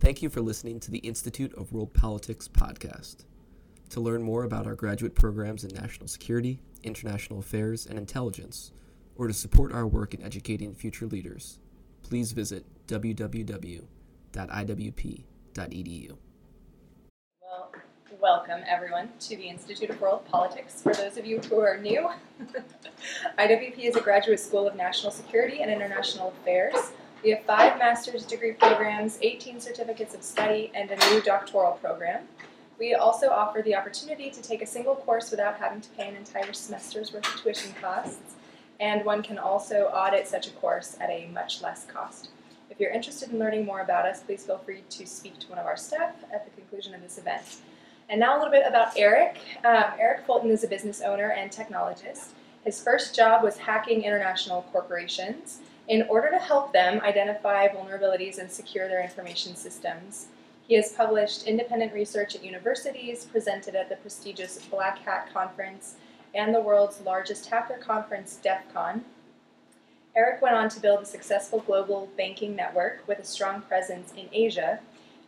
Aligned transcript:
Thank 0.00 0.22
you 0.22 0.30
for 0.30 0.40
listening 0.40 0.80
to 0.80 0.90
the 0.90 1.00
Institute 1.00 1.52
of 1.58 1.74
World 1.74 1.92
Politics 1.92 2.48
podcast. 2.48 3.26
To 3.90 4.00
learn 4.00 4.22
more 4.22 4.44
about 4.44 4.66
our 4.66 4.74
graduate 4.74 5.14
programs 5.14 5.62
in 5.62 5.74
national 5.74 6.08
security, 6.08 6.58
international 6.82 7.40
affairs, 7.40 7.84
and 7.84 7.98
intelligence, 7.98 8.72
or 9.16 9.26
to 9.26 9.34
support 9.34 9.74
our 9.74 9.86
work 9.86 10.14
in 10.14 10.22
educating 10.22 10.72
future 10.72 11.04
leaders, 11.04 11.58
please 12.02 12.32
visit 12.32 12.64
www.iwp.edu. 12.86 13.86
Well, 17.42 17.72
welcome 18.22 18.62
everyone 18.66 19.10
to 19.20 19.36
the 19.36 19.48
Institute 19.50 19.90
of 19.90 20.00
World 20.00 20.24
Politics. 20.24 20.80
For 20.80 20.94
those 20.94 21.18
of 21.18 21.26
you 21.26 21.40
who 21.40 21.60
are 21.60 21.76
new, 21.76 22.08
IWP 23.38 23.78
is 23.80 23.96
a 23.96 24.00
graduate 24.00 24.40
school 24.40 24.66
of 24.66 24.76
national 24.76 25.12
security 25.12 25.60
and 25.60 25.70
international 25.70 26.28
affairs. 26.40 26.92
We 27.22 27.30
have 27.30 27.44
five 27.44 27.78
master's 27.78 28.24
degree 28.24 28.52
programs, 28.52 29.18
18 29.20 29.60
certificates 29.60 30.14
of 30.14 30.22
study, 30.22 30.72
and 30.74 30.90
a 30.90 30.96
new 31.10 31.20
doctoral 31.20 31.72
program. 31.72 32.22
We 32.78 32.94
also 32.94 33.28
offer 33.28 33.60
the 33.60 33.74
opportunity 33.74 34.30
to 34.30 34.40
take 34.40 34.62
a 34.62 34.66
single 34.66 34.94
course 34.94 35.30
without 35.30 35.58
having 35.58 35.82
to 35.82 35.88
pay 35.90 36.08
an 36.08 36.16
entire 36.16 36.54
semester's 36.54 37.12
worth 37.12 37.28
of 37.28 37.42
tuition 37.42 37.74
costs, 37.78 38.36
and 38.80 39.04
one 39.04 39.22
can 39.22 39.36
also 39.36 39.90
audit 39.92 40.28
such 40.28 40.48
a 40.48 40.52
course 40.52 40.96
at 40.98 41.10
a 41.10 41.26
much 41.26 41.60
less 41.60 41.84
cost. 41.84 42.30
If 42.70 42.80
you're 42.80 42.90
interested 42.90 43.30
in 43.30 43.38
learning 43.38 43.66
more 43.66 43.82
about 43.82 44.06
us, 44.06 44.22
please 44.22 44.46
feel 44.46 44.56
free 44.56 44.82
to 44.88 45.06
speak 45.06 45.38
to 45.40 45.48
one 45.48 45.58
of 45.58 45.66
our 45.66 45.76
staff 45.76 46.14
at 46.32 46.46
the 46.46 46.50
conclusion 46.58 46.94
of 46.94 47.02
this 47.02 47.18
event. 47.18 47.58
And 48.08 48.18
now 48.18 48.34
a 48.34 48.38
little 48.38 48.50
bit 48.50 48.66
about 48.66 48.96
Eric. 48.96 49.36
Um, 49.62 49.84
Eric 49.98 50.24
Fulton 50.24 50.50
is 50.50 50.64
a 50.64 50.68
business 50.68 51.02
owner 51.02 51.32
and 51.32 51.50
technologist. 51.50 52.30
His 52.64 52.82
first 52.82 53.14
job 53.14 53.42
was 53.42 53.58
hacking 53.58 54.04
international 54.04 54.62
corporations 54.72 55.60
in 55.90 56.02
order 56.02 56.30
to 56.30 56.38
help 56.38 56.72
them 56.72 57.00
identify 57.00 57.66
vulnerabilities 57.66 58.38
and 58.38 58.48
secure 58.48 58.86
their 58.86 59.02
information 59.02 59.56
systems. 59.56 60.28
He 60.66 60.76
has 60.76 60.92
published 60.92 61.48
independent 61.48 61.92
research 61.92 62.36
at 62.36 62.44
universities, 62.44 63.24
presented 63.24 63.74
at 63.74 63.88
the 63.88 63.96
prestigious 63.96 64.64
Black 64.66 65.00
Hat 65.00 65.28
Conference, 65.34 65.96
and 66.32 66.54
the 66.54 66.60
world's 66.60 67.00
largest 67.00 67.46
hacker 67.46 67.76
conference, 67.78 68.38
DEF 68.40 68.62
CON. 68.72 69.04
Eric 70.14 70.40
went 70.40 70.54
on 70.54 70.68
to 70.68 70.80
build 70.80 71.02
a 71.02 71.04
successful 71.04 71.58
global 71.66 72.08
banking 72.16 72.54
network 72.54 73.02
with 73.08 73.18
a 73.18 73.24
strong 73.24 73.60
presence 73.62 74.12
in 74.16 74.28
Asia. 74.32 74.78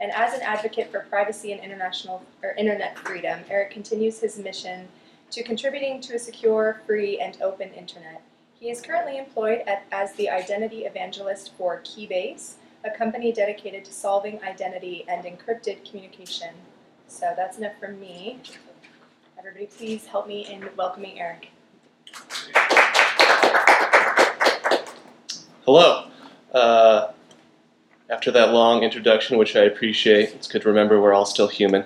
And 0.00 0.12
as 0.12 0.32
an 0.32 0.42
advocate 0.42 0.92
for 0.92 1.00
privacy 1.00 1.50
and 1.50 1.60
international 1.60 2.22
or 2.40 2.52
internet 2.52 2.96
freedom, 3.00 3.40
Eric 3.50 3.72
continues 3.72 4.20
his 4.20 4.38
mission 4.38 4.86
to 5.32 5.42
contributing 5.42 6.00
to 6.02 6.14
a 6.14 6.20
secure, 6.20 6.82
free, 6.86 7.18
and 7.18 7.36
open 7.42 7.72
internet. 7.74 8.22
He 8.62 8.70
is 8.70 8.80
currently 8.80 9.18
employed 9.18 9.64
at, 9.66 9.86
as 9.90 10.12
the 10.12 10.30
identity 10.30 10.84
evangelist 10.84 11.50
for 11.58 11.80
Keybase, 11.80 12.52
a 12.84 12.96
company 12.96 13.32
dedicated 13.32 13.84
to 13.86 13.92
solving 13.92 14.40
identity 14.44 15.04
and 15.08 15.24
encrypted 15.24 15.84
communication. 15.84 16.54
So 17.08 17.34
that's 17.36 17.58
enough 17.58 17.72
from 17.80 17.98
me. 17.98 18.38
Everybody, 19.36 19.66
please 19.66 20.06
help 20.06 20.28
me 20.28 20.46
in 20.46 20.68
welcoming 20.76 21.18
Eric. 21.18 21.50
Hello. 25.64 26.06
Uh, 26.54 27.10
after 28.10 28.30
that 28.30 28.52
long 28.52 28.84
introduction, 28.84 29.38
which 29.38 29.56
I 29.56 29.62
appreciate, 29.62 30.34
it's 30.34 30.46
good 30.46 30.62
to 30.62 30.68
remember 30.68 31.00
we're 31.00 31.14
all 31.14 31.26
still 31.26 31.48
human. 31.48 31.84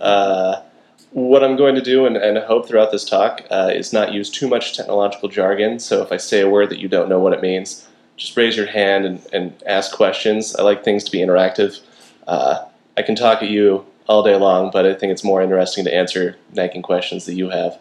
Uh, 0.00 0.62
what 1.10 1.42
I'm 1.42 1.56
going 1.56 1.74
to 1.74 1.82
do, 1.82 2.06
and, 2.06 2.16
and 2.16 2.38
hope 2.38 2.68
throughout 2.68 2.92
this 2.92 3.04
talk, 3.04 3.42
uh, 3.50 3.70
is 3.72 3.92
not 3.92 4.12
use 4.12 4.30
too 4.30 4.48
much 4.48 4.76
technological 4.76 5.28
jargon. 5.28 5.78
So 5.78 6.02
if 6.02 6.12
I 6.12 6.16
say 6.16 6.40
a 6.40 6.48
word 6.48 6.70
that 6.70 6.78
you 6.78 6.88
don't 6.88 7.08
know 7.08 7.18
what 7.18 7.32
it 7.32 7.40
means, 7.40 7.86
just 8.16 8.36
raise 8.36 8.56
your 8.56 8.66
hand 8.66 9.04
and, 9.04 9.26
and 9.32 9.62
ask 9.66 9.92
questions. 9.92 10.56
I 10.56 10.62
like 10.62 10.84
things 10.84 11.04
to 11.04 11.10
be 11.10 11.18
interactive. 11.18 11.80
Uh, 12.26 12.64
I 12.96 13.02
can 13.02 13.14
talk 13.14 13.42
at 13.42 13.50
you 13.50 13.86
all 14.08 14.22
day 14.22 14.36
long, 14.36 14.70
but 14.70 14.86
I 14.86 14.94
think 14.94 15.12
it's 15.12 15.24
more 15.24 15.42
interesting 15.42 15.84
to 15.84 15.94
answer 15.94 16.36
nagging 16.52 16.82
questions 16.82 17.26
that 17.26 17.34
you 17.34 17.50
have 17.50 17.78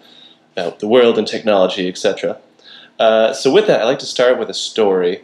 about 0.53 0.79
the 0.79 0.87
world 0.87 1.17
and 1.17 1.27
technology, 1.27 1.87
etc. 1.87 2.37
Uh, 2.99 3.33
so 3.33 3.51
with 3.51 3.67
that, 3.67 3.81
I 3.81 3.85
like 3.85 3.99
to 3.99 4.05
start 4.05 4.39
with 4.39 4.49
a 4.49 4.53
story. 4.53 5.23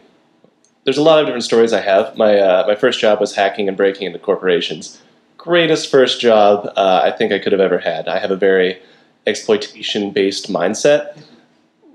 There's 0.84 0.98
a 0.98 1.02
lot 1.02 1.20
of 1.20 1.26
different 1.26 1.44
stories 1.44 1.72
I 1.72 1.80
have. 1.80 2.16
My 2.16 2.38
uh, 2.38 2.64
my 2.66 2.74
first 2.74 3.00
job 3.00 3.20
was 3.20 3.34
hacking 3.34 3.68
and 3.68 3.76
breaking 3.76 4.06
into 4.06 4.18
corporations 4.18 5.00
greatest 5.42 5.90
first 5.90 6.20
job 6.20 6.72
uh, 6.76 7.00
I 7.02 7.10
think 7.10 7.32
I 7.32 7.40
could 7.40 7.50
have 7.50 7.60
ever 7.60 7.78
had. 7.78 8.06
I 8.06 8.20
have 8.20 8.30
a 8.30 8.36
very 8.36 8.80
exploitation 9.26 10.12
based 10.12 10.48
mindset, 10.48 11.20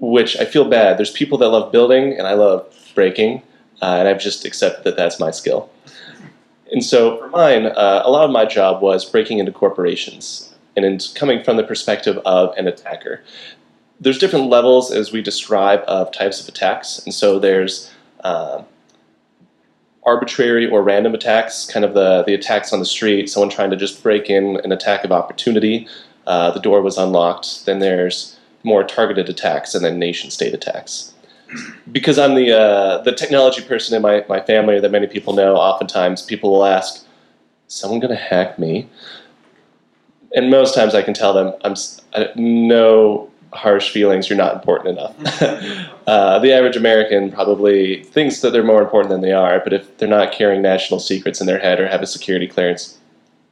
which 0.01 0.35
I 0.35 0.43
feel 0.43 0.69
bad. 0.69 0.97
There's 0.97 1.11
people 1.11 1.37
that 1.37 1.47
love 1.47 1.71
building, 1.71 2.11
and 2.17 2.27
I 2.27 2.33
love 2.33 2.67
breaking, 2.93 3.41
uh, 3.81 3.95
and 3.99 4.07
I've 4.09 4.19
just 4.19 4.43
accepted 4.43 4.83
that 4.83 4.97
that's 4.97 5.17
my 5.17 5.31
skill. 5.31 5.69
And 6.73 6.83
so 6.83 7.19
for 7.19 7.29
mine, 7.29 7.67
uh, 7.67 8.01
a 8.03 8.11
lot 8.11 8.25
of 8.25 8.31
my 8.31 8.43
job 8.43 8.81
was 8.81 9.09
breaking 9.09 9.39
into 9.39 9.53
corporations 9.53 10.53
and 10.75 10.83
in 10.83 10.99
coming 11.15 11.41
from 11.41 11.55
the 11.55 11.63
perspective 11.63 12.19
of 12.25 12.53
an 12.57 12.67
attacker. 12.67 13.23
There's 14.01 14.17
different 14.17 14.49
levels 14.49 14.91
as 14.91 15.13
we 15.13 15.21
describe 15.21 15.83
of 15.87 16.11
types 16.11 16.41
of 16.41 16.49
attacks, 16.49 16.99
and 17.05 17.13
so 17.13 17.39
there's 17.39 17.89
uh, 18.25 18.63
arbitrary 20.07 20.68
or 20.68 20.81
random 20.81 21.13
attacks, 21.13 21.66
kind 21.66 21.84
of 21.84 21.94
the, 21.94 22.23
the 22.23 22.34
attacks 22.34 22.72
on 22.72 22.79
the 22.79 22.85
street, 22.85 23.29
someone 23.29 23.50
trying 23.50 23.69
to 23.69 23.75
just 23.75 24.01
break 24.01 24.29
in 24.29 24.59
an 24.63 24.72
attack 24.72 25.03
of 25.03 25.12
opportunity, 25.12 25.88
uh, 26.25 26.50
the 26.51 26.62
door 26.62 26.81
was 26.81 26.97
unlocked. 26.97 27.66
Then 27.66 27.79
there's 27.79 28.38
more 28.63 28.84
targeted 28.84 29.29
attacks, 29.29 29.75
and 29.75 29.84
then 29.84 30.00
nation 30.00 30.31
state 30.31 30.53
attacks. 30.53 31.13
Because 31.91 32.18
I'm 32.18 32.35
the, 32.35 32.57
uh, 32.57 33.01
the 33.03 33.12
technology 33.12 33.62
person 33.62 33.95
in 33.95 34.01
my, 34.01 34.25
my 34.28 34.41
family 34.41 34.79
that 34.79 34.91
many 34.91 35.07
people 35.07 35.34
know, 35.34 35.56
oftentimes 35.56 36.22
people 36.22 36.51
will 36.51 36.66
ask, 36.66 37.06
someone 37.68 38.00
going 38.00 38.16
to 38.16 38.22
hack 38.22 38.57
me? 38.57 38.89
And 40.35 40.50
most 40.50 40.74
times 40.74 40.95
I 40.95 41.01
can 41.01 41.13
tell 41.13 41.34
them, 41.34 41.53
I'm 41.63 41.75
I, 42.13 42.29
no 42.35 43.29
harsh 43.57 43.90
feelings, 43.90 44.29
you're 44.29 44.38
not 44.38 44.53
important 44.53 44.97
enough. 44.97 45.41
uh, 46.07 46.40
the 46.40 46.53
average 46.53 46.78
American 46.78 47.31
probably 47.31 48.03
thinks 48.03 48.41
that 48.41 48.51
they're 48.51 48.63
more 48.63 48.81
important 48.81 49.09
than 49.09 49.22
they 49.22 49.34
are, 49.34 49.59
but 49.59 49.73
if 49.73 49.97
they're 49.97 50.07
not 50.07 50.31
carrying 50.31 50.62
national 50.62 51.00
secrets 51.00 51.41
in 51.41 51.47
their 51.47 51.59
head 51.59 51.79
or 51.79 51.88
have 51.88 52.01
a 52.01 52.07
security 52.07 52.47
clearance, 52.47 52.97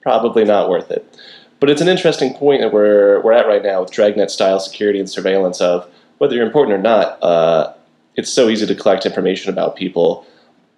probably 0.01 0.45
not 0.45 0.69
worth 0.69 0.91
it. 0.91 1.17
But 1.59 1.69
it's 1.69 1.81
an 1.81 1.87
interesting 1.87 2.33
point 2.33 2.61
that 2.61 2.71
we're, 2.71 3.21
we're 3.21 3.33
at 3.33 3.47
right 3.47 3.63
now 3.63 3.81
with 3.81 3.91
Dragnet 3.91 4.29
style 4.29 4.59
security 4.59 4.99
and 4.99 5.09
surveillance 5.09 5.59
of 5.61 5.89
whether 6.19 6.35
you're 6.35 6.45
important 6.45 6.77
or 6.77 6.81
not. 6.81 7.21
Uh, 7.23 7.73
it's 8.15 8.31
so 8.31 8.47
easy 8.47 8.65
to 8.65 8.75
collect 8.75 9.05
information 9.05 9.51
about 9.51 9.75
people 9.75 10.25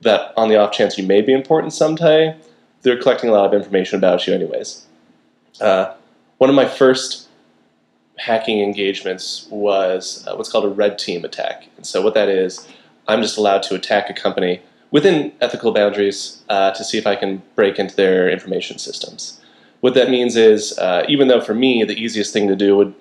that 0.02 0.34
on 0.38 0.50
the 0.50 0.56
off 0.56 0.72
chance 0.72 0.98
you 0.98 1.06
may 1.06 1.22
be 1.22 1.34
important 1.34 1.74
someday, 1.74 2.36
they're 2.84 3.02
collecting 3.02 3.30
a 3.30 3.34
lot 3.34 3.46
of 3.46 3.54
information 3.54 3.98
about 3.98 4.26
you 4.26 4.34
anyways. 4.34 4.86
Uh, 5.59 5.94
one 6.38 6.50
of 6.50 6.56
my 6.56 6.68
first 6.68 7.27
hacking 8.17 8.61
engagements 8.61 9.47
was 9.50 10.25
uh, 10.28 10.35
what's 10.35 10.51
called 10.51 10.66
a 10.66 10.69
red 10.69 10.97
team 10.97 11.23
attack. 11.23 11.67
And 11.78 11.85
so 11.85 12.01
what 12.01 12.13
that 12.16 12.29
is, 12.29 12.67
I'm 13.07 13.22
just 13.22 13.38
allowed 13.38 13.63
to 13.63 13.75
attack 13.75 14.09
a 14.09 14.13
company 14.13 14.61
within 14.91 15.31
ethical 15.41 15.72
boundaries 15.72 16.44
uh, 16.50 16.72
to 16.72 16.83
see 16.83 16.97
if 16.97 17.05
I 17.05 17.16
can 17.16 17.41
break 17.55 17.78
into 17.79 17.95
their 17.95 18.29
information 18.29 18.79
systems. 18.79 19.41
What 19.81 19.94
that 19.94 20.09
means 20.09 20.35
is, 20.35 20.78
uh, 20.79 21.05
even 21.07 21.28
though 21.28 21.41
for 21.41 21.53
me 21.53 21.83
the 21.83 21.94
easiest 21.94 22.33
thing 22.33 22.47
to 22.47 22.55
do 22.55 22.75
would 22.75 22.94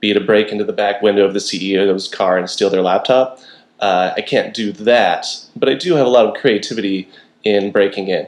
be 0.00 0.12
to 0.12 0.20
break 0.20 0.50
into 0.50 0.64
the 0.64 0.72
back 0.72 1.00
window 1.00 1.24
of 1.24 1.32
the 1.32 1.38
CEO's 1.38 2.08
car 2.08 2.36
and 2.36 2.50
steal 2.50 2.70
their 2.70 2.82
laptop, 2.82 3.38
uh, 3.80 4.12
I 4.16 4.20
can't 4.20 4.54
do 4.54 4.72
that. 4.72 5.26
But 5.54 5.68
I 5.68 5.74
do 5.74 5.94
have 5.94 6.06
a 6.06 6.10
lot 6.10 6.26
of 6.26 6.34
creativity 6.34 7.08
in 7.44 7.70
breaking 7.70 8.08
in, 8.08 8.26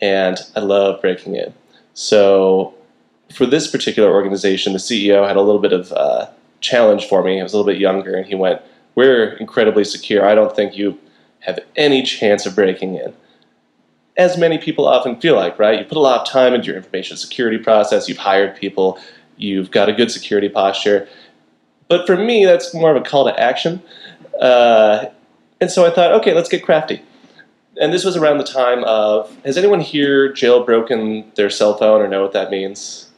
and 0.00 0.38
I 0.56 0.60
love 0.60 1.00
breaking 1.00 1.36
in. 1.36 1.52
So 1.94 2.74
for 3.32 3.46
this 3.46 3.70
particular 3.70 4.10
organization, 4.10 4.72
the 4.72 4.78
CEO 4.78 5.26
had 5.26 5.36
a 5.36 5.40
little 5.40 5.60
bit 5.60 5.72
of 5.72 5.92
uh, 5.92 6.28
challenge 6.60 7.06
for 7.06 7.22
me. 7.22 7.36
He 7.36 7.42
was 7.42 7.52
a 7.52 7.56
little 7.56 7.70
bit 7.70 7.80
younger, 7.80 8.14
and 8.14 8.26
he 8.26 8.34
went, 8.34 8.60
"We're 8.94 9.34
incredibly 9.34 9.84
secure. 9.84 10.26
I 10.26 10.34
don't 10.34 10.54
think 10.54 10.76
you 10.76 10.98
have 11.40 11.58
any 11.76 12.02
chance 12.02 12.46
of 12.46 12.54
breaking 12.54 12.96
in." 12.96 13.14
As 14.16 14.36
many 14.36 14.58
people 14.58 14.86
often 14.86 15.20
feel 15.20 15.36
like, 15.36 15.58
right? 15.58 15.78
You 15.78 15.84
put 15.84 15.96
a 15.96 16.00
lot 16.00 16.20
of 16.20 16.26
time 16.26 16.52
into 16.52 16.66
your 16.68 16.76
information 16.76 17.16
security 17.16 17.58
process. 17.58 18.08
You've 18.08 18.18
hired 18.18 18.56
people. 18.56 18.98
You've 19.36 19.70
got 19.70 19.88
a 19.88 19.92
good 19.92 20.10
security 20.10 20.48
posture. 20.48 21.08
But 21.88 22.06
for 22.06 22.16
me, 22.16 22.44
that's 22.44 22.74
more 22.74 22.94
of 22.94 22.96
a 22.96 23.04
call 23.04 23.24
to 23.24 23.38
action. 23.40 23.82
Uh, 24.40 25.06
and 25.60 25.70
so 25.70 25.86
I 25.86 25.90
thought, 25.90 26.12
okay, 26.12 26.34
let's 26.34 26.48
get 26.48 26.62
crafty. 26.62 27.02
And 27.80 27.92
this 27.92 28.04
was 28.04 28.16
around 28.16 28.38
the 28.38 28.44
time 28.44 28.84
of, 28.84 29.34
has 29.44 29.56
anyone 29.56 29.80
here 29.80 30.32
jailbroken 30.32 31.34
their 31.36 31.48
cell 31.48 31.76
phone 31.76 32.02
or 32.02 32.08
know 32.08 32.22
what 32.22 32.32
that 32.32 32.50
means? 32.50 33.11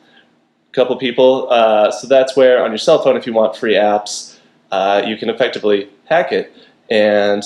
Couple 0.74 0.96
people. 0.96 1.48
Uh, 1.50 1.90
so 1.90 2.06
that's 2.06 2.36
where 2.36 2.62
on 2.62 2.70
your 2.70 2.78
cell 2.78 3.02
phone, 3.02 3.16
if 3.16 3.26
you 3.26 3.32
want 3.32 3.56
free 3.56 3.74
apps, 3.74 4.38
uh, 4.70 5.02
you 5.06 5.16
can 5.16 5.30
effectively 5.30 5.88
hack 6.06 6.32
it 6.32 6.52
and 6.90 7.42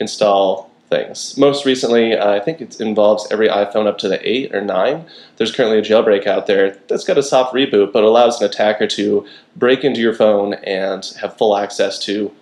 install 0.00 0.70
things. 0.88 1.36
Most 1.36 1.64
recently, 1.64 2.14
uh, 2.14 2.32
I 2.32 2.40
think 2.40 2.60
it 2.60 2.80
involves 2.80 3.30
every 3.30 3.48
iPhone 3.48 3.86
up 3.86 3.98
to 3.98 4.08
the 4.08 4.28
8 4.28 4.54
or 4.54 4.60
9. 4.60 5.06
There's 5.36 5.52
currently 5.52 5.78
a 5.78 5.82
jailbreak 5.82 6.26
out 6.26 6.46
there 6.46 6.78
that's 6.88 7.04
got 7.04 7.18
a 7.18 7.22
soft 7.22 7.54
reboot, 7.54 7.92
but 7.92 8.02
allows 8.02 8.40
an 8.40 8.48
attacker 8.48 8.86
to 8.88 9.26
break 9.54 9.84
into 9.84 10.00
your 10.00 10.14
phone 10.14 10.54
and 10.54 11.04
have 11.20 11.36
full 11.36 11.56
access 11.56 11.98
to 12.06 12.34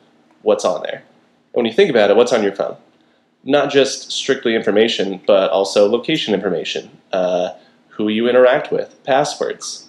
what's 0.43 0.65
on 0.65 0.83
there. 0.83 1.03
And 1.53 1.65
when 1.65 1.67
you 1.67 1.73
think 1.73 1.91
about 1.91 2.11
it, 2.11 2.17
what's 2.17 2.33
on 2.33 2.43
your 2.43 2.55
phone? 2.55 2.77
not 3.45 3.71
just 3.71 4.13
strictly 4.13 4.55
information, 4.55 5.21
but 5.27 5.51
also 5.51 5.89
location 5.89 6.35
information, 6.35 6.91
uh, 7.13 7.51
who 7.89 8.09
you 8.09 8.29
interact 8.29 8.71
with, 8.71 9.03
passwords. 9.05 9.88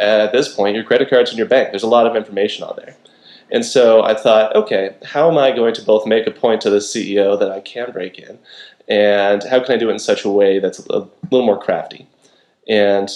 At 0.00 0.32
this 0.32 0.54
point, 0.54 0.74
your 0.74 0.84
credit 0.84 1.10
cards 1.10 1.30
and 1.30 1.38
your 1.38 1.46
bank. 1.46 1.70
There's 1.70 1.82
a 1.82 1.88
lot 1.88 2.06
of 2.06 2.16
information 2.16 2.64
on 2.64 2.74
there. 2.76 2.96
And 3.52 3.64
so 3.64 4.02
I 4.02 4.14
thought, 4.14 4.54
okay, 4.56 4.94
how 5.04 5.30
am 5.30 5.36
I 5.36 5.50
going 5.50 5.74
to 5.74 5.82
both 5.82 6.06
make 6.06 6.26
a 6.26 6.30
point 6.30 6.60
to 6.62 6.70
the 6.70 6.78
CEO 6.78 7.38
that 7.38 7.50
I 7.50 7.60
can 7.60 7.90
break 7.92 8.18
in, 8.18 8.38
and 8.88 9.42
how 9.44 9.60
can 9.60 9.74
I 9.74 9.78
do 9.78 9.90
it 9.90 9.92
in 9.92 9.98
such 9.98 10.24
a 10.24 10.30
way 10.30 10.58
that's 10.58 10.78
a 10.78 10.88
little 10.88 11.46
more 11.46 11.60
crafty? 11.60 12.08
And 12.68 13.10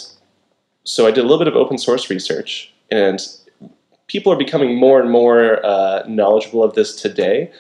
so 0.85 1.07
I 1.07 1.11
did 1.11 1.21
a 1.21 1.23
little 1.23 1.39
bit 1.39 1.49
of 1.49 1.57
open 1.57 1.79
source 1.79 2.11
research, 2.11 2.73
and 2.91 3.21
people 4.09 4.33
are 4.33 4.37
becoming 4.37 4.77
more 4.77 5.01
and 5.01 5.11
more 5.11 5.65
uh, 5.65 6.03
knowledgeable 6.07 6.63
of 6.63 6.75
this 6.75 7.01
today. 7.01 7.51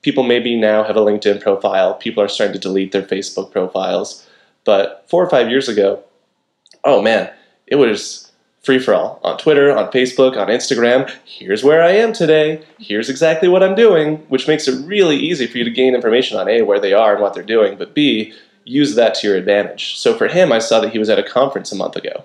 People 0.00 0.24
maybe 0.24 0.58
now 0.58 0.82
have 0.82 0.96
a 0.96 1.00
LinkedIn 1.00 1.40
profile. 1.40 1.94
People 1.94 2.22
are 2.22 2.28
starting 2.28 2.54
to 2.54 2.58
delete 2.58 2.92
their 2.92 3.02
Facebook 3.02 3.52
profiles. 3.52 4.26
But 4.64 5.04
four 5.08 5.24
or 5.24 5.30
five 5.30 5.48
years 5.48 5.68
ago, 5.68 6.02
oh 6.84 7.02
man, 7.02 7.30
it 7.66 7.76
was 7.76 8.31
free 8.62 8.78
for 8.78 8.94
all 8.94 9.20
on 9.24 9.38
Twitter, 9.38 9.76
on 9.76 9.90
Facebook, 9.90 10.36
on 10.36 10.48
Instagram. 10.48 11.10
Here's 11.24 11.64
where 11.64 11.82
I 11.82 11.90
am 11.90 12.12
today. 12.12 12.64
Here's 12.78 13.08
exactly 13.08 13.48
what 13.48 13.62
I'm 13.62 13.74
doing, 13.74 14.18
which 14.28 14.46
makes 14.46 14.68
it 14.68 14.86
really 14.86 15.16
easy 15.16 15.46
for 15.46 15.58
you 15.58 15.64
to 15.64 15.70
gain 15.70 15.94
information 15.94 16.38
on 16.38 16.48
A, 16.48 16.62
where 16.62 16.80
they 16.80 16.92
are 16.92 17.12
and 17.12 17.22
what 17.22 17.34
they're 17.34 17.42
doing, 17.42 17.76
but 17.76 17.94
B, 17.94 18.32
use 18.64 18.94
that 18.94 19.14
to 19.16 19.26
your 19.26 19.36
advantage. 19.36 19.98
So 19.98 20.16
for 20.16 20.28
him, 20.28 20.52
I 20.52 20.60
saw 20.60 20.80
that 20.80 20.92
he 20.92 20.98
was 20.98 21.10
at 21.10 21.18
a 21.18 21.28
conference 21.28 21.72
a 21.72 21.76
month 21.76 21.96
ago. 21.96 22.24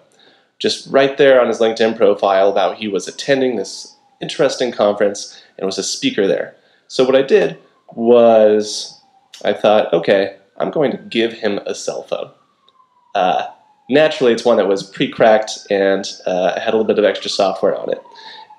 Just 0.59 0.87
right 0.91 1.17
there 1.17 1.41
on 1.41 1.47
his 1.47 1.59
LinkedIn 1.59 1.97
profile 1.97 2.49
about 2.49 2.77
he 2.77 2.87
was 2.87 3.07
attending 3.07 3.55
this 3.55 3.95
interesting 4.21 4.71
conference 4.71 5.41
and 5.57 5.65
was 5.65 5.77
a 5.77 5.83
speaker 5.83 6.27
there. 6.27 6.55
So 6.87 7.03
what 7.03 7.15
I 7.15 7.21
did 7.21 7.57
was 7.93 9.01
I 9.43 9.53
thought, 9.53 9.91
okay, 9.93 10.37
I'm 10.57 10.71
going 10.71 10.91
to 10.91 10.97
give 10.97 11.33
him 11.33 11.59
a 11.65 11.75
cell 11.75 12.03
phone. 12.03 12.31
Uh, 13.13 13.47
naturally, 13.89 14.33
it's 14.33 14.45
one 14.45 14.57
that 14.57 14.67
was 14.67 14.83
pre-cracked 14.83 15.67
and 15.69 16.05
uh, 16.25 16.59
had 16.59 16.73
a 16.73 16.77
little 16.77 16.85
bit 16.85 16.99
of 16.99 17.05
extra 17.05 17.29
software 17.29 17.77
on 17.77 17.89
it. 17.89 18.01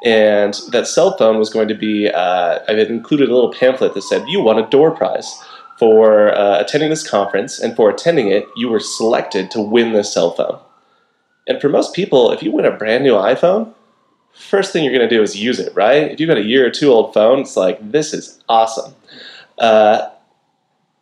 And 0.05 0.59
that 0.71 0.87
cell 0.87 1.17
phone 1.17 1.39
was 1.39 1.51
going 1.51 1.69
to 1.69 1.75
be, 1.75 2.09
uh, 2.09 2.61
I 2.69 2.73
included 2.73 3.29
a 3.29 3.35
little 3.35 3.53
pamphlet 3.53 3.95
that 3.95 4.03
said, 4.03 4.29
you 4.29 4.41
won 4.41 4.59
a 4.59 4.69
door 4.71 4.93
prize 4.93 5.43
for 5.79 6.35
uh, 6.37 6.61
attending 6.61 6.91
this 6.91 7.09
conference, 7.09 7.61
and 7.61 7.77
for 7.77 7.89
attending 7.89 8.29
it, 8.29 8.47
you 8.57 8.69
were 8.69 8.81
selected 8.81 9.51
to 9.53 9.61
win 9.61 9.93
this 9.93 10.13
cell 10.13 10.33
phone. 10.33 10.59
And 11.47 11.61
for 11.61 11.69
most 11.69 11.95
people, 11.95 12.33
if 12.33 12.43
you 12.43 12.51
win 12.51 12.65
a 12.65 12.71
brand 12.71 13.05
new 13.05 13.15
iPhone, 13.15 13.73
first 14.33 14.73
thing 14.73 14.85
you're 14.85 14.93
going 14.93 15.09
to 15.09 15.17
do 15.17 15.23
is 15.23 15.37
use 15.37 15.59
it, 15.59 15.73
right? 15.75 16.11
If 16.11 16.21
you've 16.21 16.29
got 16.29 16.37
a 16.37 16.45
year 16.45 16.67
or 16.67 16.71
two 16.71 16.91
old 16.91 17.15
phone, 17.15 17.41
it's 17.41 17.57
like, 17.57 17.79
this 17.93 18.13
is 18.13 18.41
awesome. 18.49 18.95
Uh, 19.59 20.09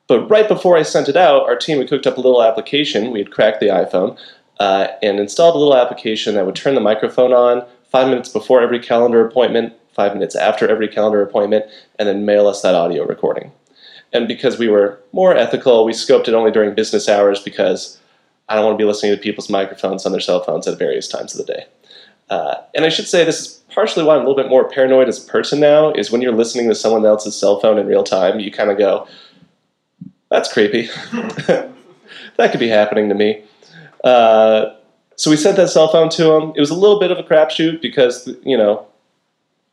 but 0.08 0.28
right 0.28 0.48
before 0.48 0.76
I 0.76 0.82
sent 0.82 1.08
it 1.08 1.16
out, 1.16 1.42
our 1.48 1.56
team 1.56 1.78
had 1.78 1.88
cooked 1.88 2.06
up 2.06 2.16
a 2.16 2.20
little 2.20 2.42
application. 2.42 3.10
We 3.10 3.18
had 3.18 3.32
cracked 3.32 3.60
the 3.60 3.66
iPhone 3.66 4.18
uh, 4.60 4.88
and 5.02 5.18
installed 5.18 5.56
a 5.56 5.58
little 5.58 5.76
application 5.76 6.34
that 6.34 6.46
would 6.46 6.56
turn 6.56 6.74
the 6.74 6.80
microphone 6.80 7.32
on 7.32 7.66
five 7.90 8.08
minutes 8.08 8.28
before 8.28 8.60
every 8.60 8.78
calendar 8.78 9.26
appointment, 9.26 9.74
five 9.94 10.12
minutes 10.14 10.36
after 10.36 10.68
every 10.68 10.88
calendar 10.88 11.22
appointment, 11.22 11.64
and 11.98 12.08
then 12.08 12.24
mail 12.24 12.46
us 12.46 12.62
that 12.62 12.74
audio 12.74 13.04
recording. 13.04 13.52
And 14.12 14.28
because 14.28 14.58
we 14.58 14.68
were 14.68 15.00
more 15.12 15.36
ethical, 15.36 15.84
we 15.84 15.92
scoped 15.92 16.28
it 16.28 16.34
only 16.34 16.50
during 16.50 16.74
business 16.74 17.08
hours 17.08 17.40
because 17.40 17.98
I 18.48 18.54
don't 18.54 18.64
want 18.64 18.78
to 18.78 18.82
be 18.82 18.86
listening 18.86 19.14
to 19.14 19.20
people's 19.20 19.50
microphones 19.50 20.06
on 20.06 20.12
their 20.12 20.20
cell 20.20 20.42
phones 20.42 20.68
at 20.68 20.78
various 20.78 21.08
times 21.08 21.34
of 21.34 21.44
the 21.44 21.52
day. 21.52 21.66
Uh, 22.30 22.54
and 22.74 22.84
I 22.84 22.88
should 22.88 23.08
say 23.08 23.24
this 23.24 23.40
is 23.40 23.62
partially 23.70 24.04
why 24.04 24.14
I'm 24.14 24.24
a 24.24 24.28
little 24.28 24.42
bit 24.42 24.50
more 24.50 24.68
paranoid 24.68 25.08
as 25.08 25.24
a 25.24 25.30
person 25.30 25.60
now, 25.60 25.92
is 25.92 26.10
when 26.10 26.22
you're 26.22 26.32
listening 26.32 26.68
to 26.68 26.74
someone 26.74 27.04
else's 27.04 27.38
cell 27.38 27.60
phone 27.60 27.78
in 27.78 27.86
real 27.86 28.04
time, 28.04 28.40
you 28.40 28.50
kind 28.50 28.70
of 28.70 28.78
go, 28.78 29.06
that's 30.30 30.52
creepy. 30.52 30.86
that 31.46 32.50
could 32.50 32.60
be 32.60 32.68
happening 32.68 33.08
to 33.08 33.14
me. 33.14 33.44
Uh, 34.04 34.74
so 35.16 35.30
we 35.30 35.36
sent 35.36 35.56
that 35.56 35.70
cell 35.70 35.88
phone 35.88 36.08
to 36.10 36.32
him. 36.32 36.52
It 36.54 36.60
was 36.60 36.70
a 36.70 36.74
little 36.74 37.00
bit 37.00 37.10
of 37.10 37.18
a 37.18 37.22
crapshoot 37.22 37.80
because, 37.80 38.28
you 38.44 38.56
know, 38.56 38.86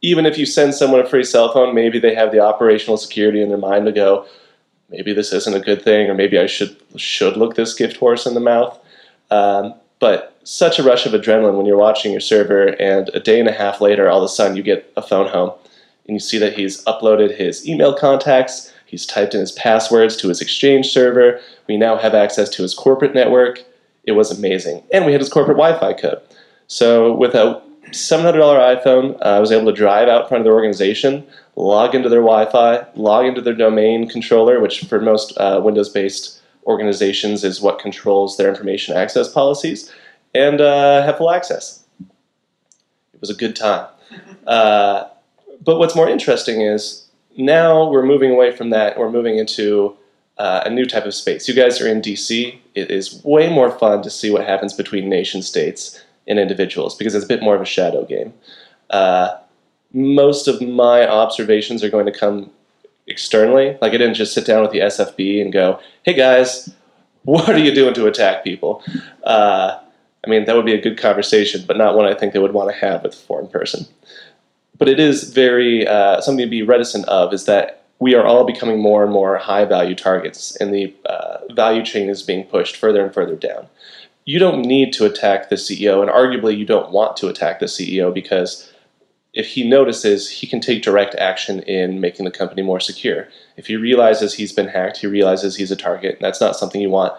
even 0.02 0.26
if 0.26 0.38
you 0.38 0.46
send 0.46 0.74
someone 0.74 1.00
a 1.00 1.06
free 1.06 1.24
cell 1.24 1.52
phone, 1.52 1.74
maybe 1.74 2.00
they 2.00 2.16
have 2.16 2.32
the 2.32 2.40
operational 2.40 2.98
security 2.98 3.42
in 3.42 3.50
their 3.50 3.58
mind 3.58 3.86
to 3.86 3.92
go, 3.92 4.26
maybe 4.90 5.14
this 5.14 5.34
isn't 5.34 5.56
a 5.56 5.60
good 5.60 5.82
thing, 5.82 6.10
or 6.10 6.14
maybe 6.14 6.38
I 6.38 6.46
should 6.46 6.76
should 6.98 7.38
look 7.38 7.56
this 7.56 7.74
gift 7.74 7.98
horse 7.98 8.26
in 8.26 8.34
the 8.34 8.40
mouth. 8.40 8.78
Um, 9.32 9.74
but 10.00 10.38
such 10.44 10.78
a 10.78 10.84
rush 10.84 11.06
of 11.06 11.14
adrenaline 11.14 11.56
when 11.56 11.66
you're 11.66 11.78
watching 11.78 12.12
your 12.12 12.22
server, 12.22 12.68
and 12.80 13.10
a 13.14 13.20
day 13.20 13.40
and 13.40 13.48
a 13.48 13.54
half 13.54 13.80
later, 13.80 14.10
all 14.10 14.20
of 14.20 14.26
a 14.26 14.28
sudden 14.28 14.58
you 14.58 14.64
get 14.64 14.92
a 14.98 15.02
phone 15.02 15.28
home, 15.28 15.52
and 16.08 16.16
you 16.16 16.20
see 16.20 16.38
that 16.38 16.54
he's 16.54 16.84
uploaded 16.84 17.36
his 17.38 17.68
email 17.68 17.94
contacts, 17.94 18.73
He's 18.94 19.08
typed 19.08 19.34
in 19.34 19.40
his 19.40 19.52
passwords 19.54 20.16
to 20.18 20.30
his 20.30 20.40
Exchange 20.40 20.86
server. 20.86 21.40
We 21.68 21.78
now 21.78 21.98
have 21.98 22.14
access 22.14 22.48
to 22.50 22.62
his 22.62 22.76
corporate 22.76 23.16
network. 23.16 23.64
It 24.04 24.12
was 24.12 24.30
amazing. 24.30 24.84
And 24.94 25.04
we 25.04 25.14
had 25.14 25.20
his 25.20 25.32
corporate 25.32 25.58
Wi 25.58 25.80
Fi 25.80 25.94
code. 26.00 26.22
So 26.68 27.12
with 27.12 27.34
a 27.34 27.60
$700 27.88 28.36
iPhone, 28.36 29.16
uh, 29.16 29.30
I 29.30 29.40
was 29.40 29.52
able 29.52 29.66
to 29.66 29.72
drive 29.76 30.10
out 30.10 30.30
front 30.30 30.42
of 30.42 30.46
the 30.46 30.52
organization, 30.52 31.26
log 31.56 31.96
into 31.96 32.08
their 32.08 32.22
Wi 32.22 32.46
Fi, 32.52 32.86
log 32.94 33.26
into 33.26 33.42
their 33.42 33.56
domain 33.56 34.08
controller, 34.08 34.60
which 34.60 34.82
for 34.82 35.02
most 35.02 35.36
uh, 35.40 35.60
Windows 35.64 35.90
based 35.90 36.40
organizations 36.68 37.44
is 37.44 37.62
what 37.62 37.80
controls 37.80 38.38
their 38.38 38.48
information 38.48 38.96
access 38.96 39.28
policies, 39.28 39.92
and 40.36 40.62
uh, 40.62 41.02
have 41.02 41.18
full 41.18 41.32
access. 41.32 41.84
It 43.12 43.22
was 43.22 43.32
a 43.32 43.36
good 43.36 43.56
time. 43.56 43.88
Uh, 44.46 45.06
but 45.66 45.80
what's 45.80 45.96
more 45.96 46.08
interesting 46.08 46.62
is 46.62 47.03
now 47.38 47.90
we're 47.90 48.06
moving 48.06 48.32
away 48.32 48.56
from 48.56 48.70
that. 48.72 48.98
We're 48.98 49.12
moving 49.12 49.38
into 49.38 49.96
uh, 50.38 50.64
a 50.66 50.70
new 50.70 50.86
type 50.86 51.06
of 51.06 51.14
space. 51.14 51.48
You 51.48 51.54
guys 51.54 51.80
are 51.82 51.88
in 51.88 52.02
DC. 52.02 52.58
It 52.76 52.92
is 52.92 53.24
way 53.24 53.50
more 53.50 53.72
fun 53.72 54.02
to 54.04 54.10
see 54.10 54.32
what 54.32 54.46
happens 54.46 54.74
between 54.74 55.10
nation 55.10 55.42
states 55.42 56.04
and 56.28 56.40
individuals 56.40 56.96
because 56.96 57.16
it's 57.16 57.26
a 57.26 57.28
bit 57.28 57.42
more 57.42 57.56
of 57.56 57.62
a 57.62 57.66
shadow 57.66 58.06
game. 58.06 58.34
Uh, 58.90 59.38
most 59.94 60.48
of 60.48 60.62
my 60.62 61.08
observations 61.08 61.84
are 61.84 61.90
going 61.90 62.06
to 62.06 62.12
come 62.12 62.50
externally. 63.08 63.78
Like 63.82 63.94
I 63.94 63.98
didn't 63.98 64.16
just 64.16 64.34
sit 64.34 64.46
down 64.46 64.62
with 64.62 64.72
the 64.72 64.80
SFB 64.80 65.42
and 65.42 65.52
go, 65.52 65.80
"Hey 66.04 66.14
guys, 66.14 66.74
what 67.24 67.50
are 67.50 67.60
you 67.60 67.74
doing 67.74 67.94
to 67.94 68.08
attack 68.08 68.44
people?" 68.44 68.84
Uh, 69.24 69.80
I 70.26 70.30
mean, 70.30 70.46
that 70.46 70.56
would 70.56 70.66
be 70.66 70.74
a 70.74 70.82
good 70.82 70.98
conversation, 70.98 71.66
but 71.68 71.78
not 71.78 71.96
one 71.96 72.06
I 72.06 72.14
think 72.14 72.34
they 72.34 72.40
would 72.40 72.54
want 72.54 72.72
to 72.72 72.76
have 72.78 73.04
with 73.04 73.14
a 73.14 73.18
foreign 73.18 73.48
person 73.48 73.86
but 74.78 74.90
it 74.90 75.00
is 75.00 75.32
very 75.32 75.88
uh, 75.88 76.22
something 76.22 76.46
to 76.46 76.50
be 76.50 76.64
reticent 76.64 77.06
of 77.06 77.34
is 77.34 77.46
that 77.46 77.86
we 78.00 78.16
are 78.16 78.26
all 78.26 78.44
becoming 78.44 78.82
more 78.82 79.04
and 79.04 79.14
more 79.14 79.38
high 79.38 79.66
value 79.66 79.96
targets, 79.96 80.56
and 80.58 80.74
the 80.74 80.94
uh, 81.06 81.38
value 81.54 81.84
chain 81.84 82.10
is 82.10 82.22
being 82.22 82.44
pushed 82.44 82.76
further 82.76 83.04
and 83.04 83.14
further 83.14 83.36
down. 83.36 83.68
You 84.26 84.40
don't 84.40 84.62
need 84.62 84.94
to 84.94 85.06
attack 85.06 85.50
the 85.50 85.56
CEO, 85.56 86.02
and 86.02 86.12
arguably 86.12 86.58
you 86.58 86.66
don't 86.66 86.92
want 86.92 87.16
to 87.18 87.28
attack 87.28 87.60
the 87.60 87.68
CEO 87.68 88.14
because 88.14 88.72
if 89.34 89.48
he 89.48 89.68
notices, 89.68 90.30
he 90.30 90.48
can 90.48 90.60
take 90.60 90.84
direct 90.84 91.16
action 91.16 91.62
in 91.62 92.00
making 92.00 92.26
the 92.26 92.32
company 92.32 92.62
more 92.62 92.80
secure. 92.80 93.28
If 93.58 93.68
he 93.68 93.76
realizes 93.76 94.34
he's 94.34 94.54
been 94.54 94.68
hacked, 94.68 94.98
he 94.98 95.08
realizes 95.08 95.56
he's 95.56 95.72
a 95.72 95.76
target, 95.76 96.16
and 96.16 96.22
that's 96.22 96.42
not 96.42 96.56
something 96.56 96.82
you 96.82 96.90
want 96.90 97.14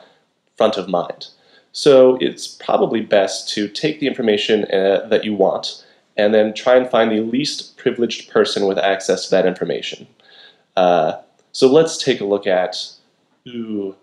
front 0.56 0.76
of 0.76 0.88
mind. 0.88 1.28
So 1.72 2.16
it's 2.20 2.46
probably 2.46 3.00
best 3.00 3.48
to 3.54 3.68
take 3.68 3.98
the 3.98 4.06
information 4.06 4.64
uh, 4.66 5.06
that 5.08 5.24
you 5.24 5.34
want 5.34 5.84
and 6.16 6.32
then 6.32 6.54
try 6.54 6.76
and 6.76 6.88
find 6.88 7.10
the 7.10 7.20
least 7.20 7.76
privileged 7.76 8.30
person 8.30 8.66
with 8.66 8.78
access 8.78 9.24
to 9.24 9.30
that 9.30 9.46
information. 9.46 10.06
Uh, 10.76 11.14
so 11.52 11.70
let's 11.70 11.96
take 11.96 12.20
a 12.20 12.24
look 12.24 12.46
at 12.46 12.76
ooh, 13.48 13.94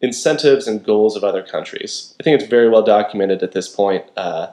incentives 0.00 0.66
and 0.66 0.84
goals 0.84 1.16
of 1.16 1.24
other 1.24 1.42
countries. 1.42 2.14
I 2.20 2.22
think 2.22 2.40
it's 2.40 2.50
very 2.50 2.68
well 2.68 2.82
documented 2.82 3.42
at 3.42 3.52
this 3.52 3.68
point. 3.68 4.04
Uh, 4.16 4.48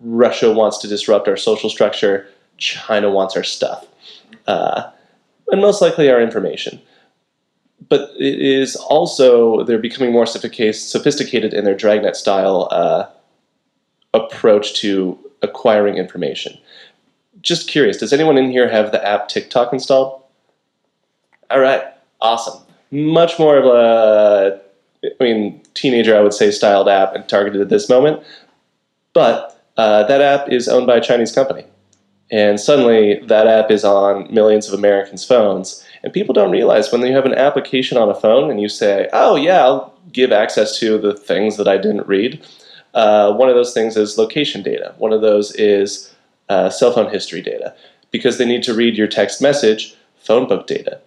Russia 0.00 0.52
wants 0.52 0.78
to 0.78 0.88
disrupt 0.88 1.28
our 1.28 1.36
social 1.36 1.70
structure. 1.70 2.28
China 2.58 3.10
wants 3.10 3.36
our 3.36 3.44
stuff, 3.44 3.86
uh, 4.46 4.90
and 5.48 5.60
most 5.60 5.82
likely 5.82 6.10
our 6.10 6.20
information. 6.20 6.80
But 7.88 8.10
it 8.18 8.40
is 8.40 8.76
also 8.76 9.62
they're 9.64 9.78
becoming 9.78 10.12
more 10.12 10.26
sophisticated 10.26 11.52
in 11.52 11.64
their 11.64 11.74
dragnet 11.74 12.16
style 12.16 12.68
uh, 12.70 13.06
approach 14.14 14.74
to 14.80 15.18
acquiring 15.42 15.96
information. 15.96 16.58
Just 17.40 17.68
curious, 17.68 17.98
does 17.98 18.12
anyone 18.12 18.38
in 18.38 18.50
here 18.50 18.68
have 18.68 18.92
the 18.92 19.06
app 19.06 19.28
TikTok 19.28 19.72
installed? 19.72 20.22
All 21.50 21.60
right, 21.60 21.82
awesome. 22.20 22.62
Much 22.90 23.38
more 23.38 23.56
of 23.56 23.64
a, 23.64 24.60
I 25.04 25.22
mean, 25.22 25.62
teenager, 25.74 26.16
I 26.16 26.20
would 26.20 26.34
say, 26.34 26.50
styled 26.50 26.88
app 26.88 27.14
and 27.14 27.28
targeted 27.28 27.60
at 27.60 27.68
this 27.68 27.88
moment. 27.88 28.22
But 29.12 29.62
uh, 29.76 30.04
that 30.04 30.20
app 30.20 30.48
is 30.48 30.68
owned 30.68 30.86
by 30.86 30.96
a 30.96 31.00
Chinese 31.00 31.32
company. 31.32 31.64
And 32.30 32.58
suddenly 32.58 33.20
that 33.26 33.46
app 33.46 33.70
is 33.70 33.84
on 33.84 34.32
millions 34.32 34.66
of 34.66 34.74
Americans' 34.74 35.24
phones. 35.24 35.84
And 36.02 36.12
people 36.12 36.32
don't 36.32 36.50
realize 36.50 36.90
when 36.90 37.02
you 37.02 37.14
have 37.14 37.26
an 37.26 37.34
application 37.34 37.98
on 37.98 38.08
a 38.08 38.14
phone 38.14 38.50
and 38.50 38.60
you 38.60 38.68
say, 38.68 39.08
oh, 39.12 39.36
yeah, 39.36 39.64
I'll 39.64 39.94
give 40.12 40.32
access 40.32 40.78
to 40.80 40.98
the 40.98 41.14
things 41.14 41.56
that 41.56 41.68
I 41.68 41.76
didn't 41.76 42.06
read 42.06 42.44
uh, 42.96 43.30
one 43.34 43.50
of 43.50 43.54
those 43.54 43.74
things 43.74 43.96
is 43.96 44.16
location 44.16 44.62
data. 44.62 44.94
One 44.96 45.12
of 45.12 45.20
those 45.20 45.54
is 45.54 46.14
uh, 46.48 46.70
cell 46.70 46.92
phone 46.92 47.12
history 47.12 47.42
data 47.42 47.74
because 48.10 48.38
they 48.38 48.46
need 48.46 48.62
to 48.62 48.74
read 48.74 48.96
your 48.96 49.06
text 49.06 49.42
message, 49.42 49.94
phone 50.16 50.48
book 50.48 50.66
data. 50.66 50.98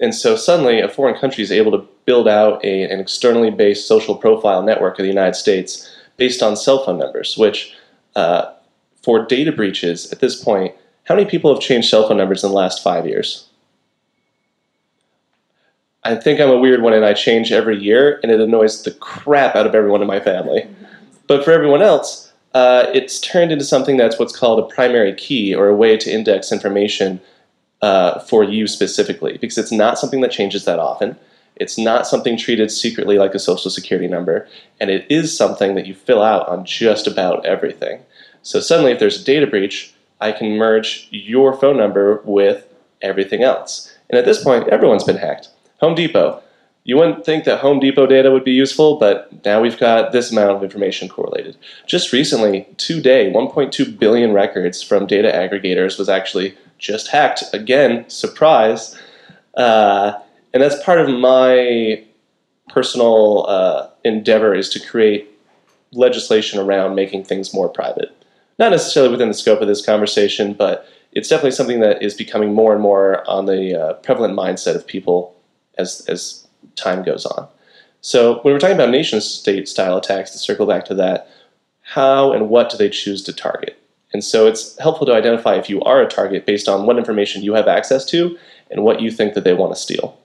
And 0.00 0.14
so 0.14 0.36
suddenly, 0.36 0.80
a 0.80 0.88
foreign 0.88 1.20
country 1.20 1.44
is 1.44 1.52
able 1.52 1.72
to 1.72 1.86
build 2.06 2.26
out 2.26 2.64
a, 2.64 2.84
an 2.84 3.00
externally 3.00 3.50
based 3.50 3.86
social 3.86 4.16
profile 4.16 4.62
network 4.62 4.98
of 4.98 5.02
the 5.02 5.10
United 5.10 5.34
States 5.34 5.94
based 6.16 6.42
on 6.42 6.56
cell 6.56 6.82
phone 6.86 6.98
numbers, 6.98 7.36
which, 7.36 7.74
uh, 8.16 8.50
for 9.02 9.26
data 9.26 9.52
breaches 9.52 10.10
at 10.10 10.20
this 10.20 10.42
point, 10.42 10.74
how 11.04 11.14
many 11.14 11.28
people 11.28 11.52
have 11.52 11.62
changed 11.62 11.90
cell 11.90 12.08
phone 12.08 12.16
numbers 12.16 12.42
in 12.42 12.48
the 12.48 12.56
last 12.56 12.82
five 12.82 13.06
years? 13.06 13.46
I 16.02 16.14
think 16.14 16.40
I'm 16.40 16.50
a 16.50 16.58
weird 16.58 16.82
one 16.82 16.94
and 16.94 17.04
I 17.04 17.12
change 17.12 17.52
every 17.52 17.78
year, 17.78 18.20
and 18.22 18.32
it 18.32 18.40
annoys 18.40 18.82
the 18.82 18.92
crap 18.92 19.54
out 19.54 19.66
of 19.66 19.74
everyone 19.74 20.00
in 20.00 20.08
my 20.08 20.20
family. 20.20 20.66
But 21.26 21.44
for 21.44 21.52
everyone 21.52 21.82
else, 21.82 22.32
uh, 22.54 22.86
it's 22.94 23.20
turned 23.20 23.52
into 23.52 23.64
something 23.64 23.96
that's 23.96 24.18
what's 24.18 24.36
called 24.36 24.58
a 24.58 24.74
primary 24.74 25.14
key 25.14 25.54
or 25.54 25.68
a 25.68 25.74
way 25.74 25.96
to 25.96 26.10
index 26.10 26.50
information 26.50 27.20
uh, 27.82 28.18
for 28.20 28.42
you 28.42 28.66
specifically, 28.66 29.38
because 29.38 29.58
it's 29.58 29.72
not 29.72 29.98
something 29.98 30.22
that 30.22 30.30
changes 30.32 30.64
that 30.64 30.78
often. 30.78 31.16
It's 31.56 31.76
not 31.78 32.06
something 32.06 32.38
treated 32.38 32.70
secretly 32.70 33.18
like 33.18 33.34
a 33.34 33.38
social 33.38 33.70
security 33.70 34.08
number, 34.08 34.48
and 34.80 34.90
it 34.90 35.06
is 35.10 35.36
something 35.36 35.74
that 35.74 35.86
you 35.86 35.94
fill 35.94 36.22
out 36.22 36.48
on 36.48 36.64
just 36.64 37.06
about 37.06 37.44
everything. 37.44 38.00
So 38.42 38.60
suddenly, 38.60 38.92
if 38.92 38.98
there's 38.98 39.20
a 39.20 39.24
data 39.24 39.46
breach, 39.46 39.92
I 40.20 40.32
can 40.32 40.56
merge 40.56 41.08
your 41.10 41.52
phone 41.52 41.76
number 41.76 42.22
with 42.24 42.66
everything 43.02 43.42
else. 43.42 43.94
And 44.08 44.18
at 44.18 44.24
this 44.24 44.42
point, 44.42 44.68
everyone's 44.68 45.04
been 45.04 45.18
hacked. 45.18 45.48
Home 45.80 45.94
Depot. 45.94 46.42
You 46.84 46.96
wouldn't 46.96 47.24
think 47.24 47.44
that 47.44 47.60
Home 47.60 47.78
Depot 47.78 48.06
data 48.06 48.30
would 48.30 48.44
be 48.44 48.52
useful, 48.52 48.96
but 48.96 49.44
now 49.44 49.60
we've 49.60 49.78
got 49.78 50.12
this 50.12 50.30
amount 50.30 50.50
of 50.50 50.62
information 50.62 51.08
correlated. 51.08 51.56
Just 51.86 52.12
recently, 52.12 52.66
today, 52.78 53.30
1.2 53.30 53.98
billion 53.98 54.32
records 54.32 54.82
from 54.82 55.06
data 55.06 55.30
aggregators 55.30 55.98
was 55.98 56.08
actually 56.08 56.56
just 56.78 57.08
hacked. 57.08 57.44
Again, 57.52 58.08
surprise. 58.08 58.98
Uh, 59.54 60.12
and 60.54 60.62
that's 60.62 60.82
part 60.82 61.00
of 61.00 61.08
my 61.08 62.02
personal 62.68 63.46
uh, 63.46 63.88
endeavor 64.04 64.54
is 64.54 64.68
to 64.70 64.80
create 64.80 65.28
legislation 65.92 66.58
around 66.58 66.94
making 66.94 67.24
things 67.24 67.52
more 67.52 67.68
private. 67.68 68.16
Not 68.58 68.70
necessarily 68.70 69.10
within 69.10 69.28
the 69.28 69.34
scope 69.34 69.60
of 69.60 69.68
this 69.68 69.84
conversation, 69.84 70.54
but 70.54 70.86
it's 71.12 71.28
definitely 71.28 71.50
something 71.52 71.80
that 71.80 72.02
is 72.02 72.14
becoming 72.14 72.54
more 72.54 72.72
and 72.72 72.80
more 72.80 73.28
on 73.28 73.46
the 73.46 73.78
uh, 73.78 73.92
prevalent 73.94 74.34
mindset 74.34 74.76
of 74.76 74.86
people 74.86 75.34
as, 75.78 76.04
as 76.08 76.46
time 76.76 77.02
goes 77.02 77.26
on. 77.26 77.48
So 78.00 78.40
when 78.40 78.54
we're 78.54 78.60
talking 78.60 78.76
about 78.76 78.90
nation 78.90 79.20
state 79.20 79.68
style 79.68 79.96
attacks, 79.96 80.30
to 80.30 80.38
circle 80.38 80.66
back 80.66 80.84
to 80.86 80.94
that, 80.94 81.28
how 81.82 82.32
and 82.32 82.48
what 82.48 82.70
do 82.70 82.76
they 82.76 82.88
choose 82.88 83.22
to 83.24 83.32
target? 83.32 83.76
And 84.12 84.24
so 84.24 84.46
it's 84.46 84.78
helpful 84.78 85.06
to 85.06 85.14
identify 85.14 85.54
if 85.56 85.68
you 85.68 85.80
are 85.82 86.02
a 86.02 86.08
target 86.08 86.46
based 86.46 86.68
on 86.68 86.86
what 86.86 86.98
information 86.98 87.42
you 87.42 87.54
have 87.54 87.68
access 87.68 88.04
to 88.06 88.36
and 88.70 88.82
what 88.82 89.00
you 89.00 89.10
think 89.10 89.34
that 89.34 89.44
they 89.44 89.54
want 89.54 89.72
to 89.72 89.80
steal. 89.80 90.18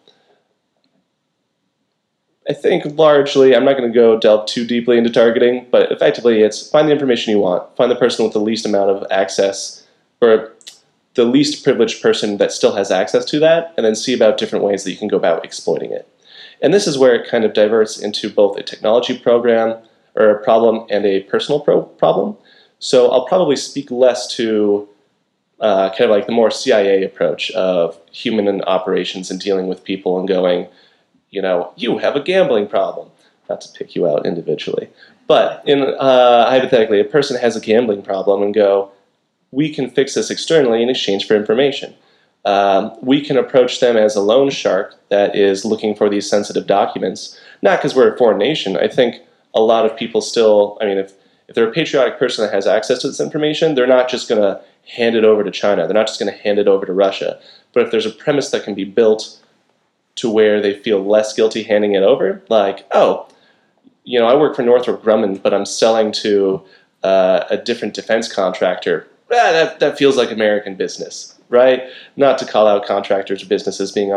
I 2.48 2.54
think 2.54 2.86
largely, 2.98 3.56
I'm 3.56 3.66
not 3.66 3.76
going 3.78 3.92
to 3.92 3.96
go 3.96 4.20
delve 4.20 4.46
too 4.48 4.66
deeply 4.66 4.98
into 4.98 5.10
targeting, 5.10 5.66
but 5.72 5.92
effectively 5.92 6.42
it's 6.42 6.70
find 6.70 6.88
the 6.88 6.94
information 6.94 7.32
you 7.32 7.40
want, 7.40 7.76
find 7.76 7.90
the 7.90 7.96
person 7.96 8.24
with 8.24 8.34
the 8.34 8.40
least 8.40 8.66
amount 8.66 8.92
of 8.92 9.06
access, 9.10 9.86
or 10.22 10.54
the 11.16 11.26
least 11.26 11.64
privileged 11.64 12.02
person 12.02 12.38
that 12.38 12.52
still 12.52 12.76
has 12.76 12.92
access 12.92 13.26
to 13.26 13.40
that, 13.40 13.74
and 13.76 13.86
then 13.86 13.96
see 13.96 14.14
about 14.14 14.38
different 14.38 14.64
ways 14.64 14.84
that 14.84 14.92
you 14.92 14.98
can 14.98 15.08
go 15.08 15.18
about 15.18 15.44
exploiting 15.44 15.92
it. 15.92 16.08
And 16.62 16.74
this 16.74 16.88
is 16.88 16.98
where 16.98 17.16
it 17.16 17.30
kind 17.30 17.44
of 17.44 17.54
diverts 17.54 17.98
into 17.98 18.30
both 18.30 18.58
a 18.58 18.64
technology 18.64 19.18
program 19.18 19.78
or 20.16 20.30
a 20.30 20.44
problem 20.44 20.86
and 20.90 21.06
a 21.06 21.22
personal 21.24 21.60
pro- 21.60 21.84
problem. 21.84 22.38
So 22.80 23.12
I'll 23.12 23.26
probably 23.26 23.56
speak 23.56 23.92
less 23.92 24.34
to 24.36 24.88
uh, 25.60 25.90
kind 25.90 26.02
of 26.02 26.10
like 26.10 26.26
the 26.26 26.34
more 26.34 26.52
CIA 26.52 27.04
approach 27.04 27.52
of 27.52 27.98
human 28.12 28.62
operations 28.64 29.32
and 29.32 29.40
dealing 29.40 29.68
with 29.68 29.84
people 29.84 30.20
and 30.20 30.28
going, 30.28 30.68
you 31.30 31.42
know, 31.42 31.74
you 31.76 31.98
have 31.98 32.16
a 32.16 32.22
gambling 32.22 32.68
problem. 32.68 33.10
Not 33.50 33.62
to 33.62 33.72
pick 33.78 33.96
you 33.96 34.08
out 34.08 34.26
individually, 34.26 34.90
but 35.28 35.62
in 35.68 35.82
uh, 35.82 36.50
hypothetically, 36.50 37.00
a 37.00 37.06
person 37.06 37.40
has 37.40 37.56
a 37.56 37.62
gambling 37.62 38.02
problem 38.02 38.42
and 38.42 38.54
go, 38.54 38.92
we 39.56 39.74
can 39.74 39.90
fix 39.90 40.14
this 40.14 40.30
externally 40.30 40.84
in 40.84 40.90
exchange 40.90 41.26
for 41.28 41.36
information. 41.36 41.94
Um, 42.44 42.96
we 43.02 43.22
can 43.22 43.38
approach 43.38 43.80
them 43.80 43.98
as 43.98 44.16
a 44.16 44.22
loan 44.22 44.50
shark 44.52 44.96
that 45.10 45.36
is 45.36 45.66
looking 45.66 45.96
for 45.96 46.10
these 46.10 46.30
sensitive 46.30 46.68
documents, 46.68 47.40
not 47.62 47.80
because 47.80 47.96
we're 47.96 48.14
a 48.14 48.18
foreign 48.18 48.38
nation. 48.38 48.78
I 48.78 48.88
think 48.88 49.16
a 49.56 49.62
lot 49.62 49.86
of 49.86 49.98
people 49.98 50.22
still, 50.22 50.78
I 50.82 50.86
mean, 50.86 50.98
if, 50.98 51.14
if 51.48 51.56
they're 51.56 51.70
a 51.70 51.74
patriotic 51.74 52.20
person 52.20 52.46
that 52.46 52.54
has 52.54 52.68
access 52.68 53.00
to 53.00 53.08
this 53.08 53.20
information, 53.20 53.74
they're 53.74 53.88
not 53.88 54.10
just 54.10 54.30
going 54.30 54.42
to 54.42 54.62
hand 54.96 55.16
it 55.16 55.24
over 55.24 55.44
to 55.44 55.50
China. 55.50 55.88
They're 55.88 55.96
not 55.96 56.08
just 56.08 56.20
going 56.20 56.32
to 56.32 56.38
hand 56.40 56.60
it 56.60 56.68
over 56.68 56.86
to 56.86 56.94
Russia. 56.94 57.40
But 57.74 57.84
if 57.84 57.92
there's 57.92 58.06
a 58.06 58.12
premise 58.12 58.52
that 58.52 58.64
can 58.64 58.76
be 58.76 58.84
built 58.84 59.40
to 60.16 60.30
where 60.30 60.62
they 60.62 60.78
feel 60.80 61.04
less 61.04 61.34
guilty 61.34 61.64
handing 61.64 61.94
it 61.94 62.04
over. 62.04 62.42
Like, 62.50 62.86
oh, 62.92 63.28
you 64.04 64.20
know, 64.20 64.28
I 64.28 64.36
work 64.36 64.56
for 64.56 64.64
Northrop 64.64 65.04
Grumman, 65.04 65.42
but 65.42 65.54
I'm 65.54 65.66
selling 65.66 66.12
to 66.14 66.64
uh, 67.04 67.44
a 67.50 67.58
different 67.58 67.94
defense 67.94 68.32
contractor. 68.32 69.08
Ah, 69.38 69.52
that, 69.52 69.80
that 69.80 69.98
feels 69.98 70.16
like 70.16 70.32
American 70.32 70.76
business, 70.76 71.38
right? 71.50 71.84
Not 72.16 72.38
to 72.40 72.46
call 72.46 72.68
out 72.68 72.86
contractors 72.86 73.44
or 73.44 73.48
businesses 73.48 73.92
being, 73.92 74.14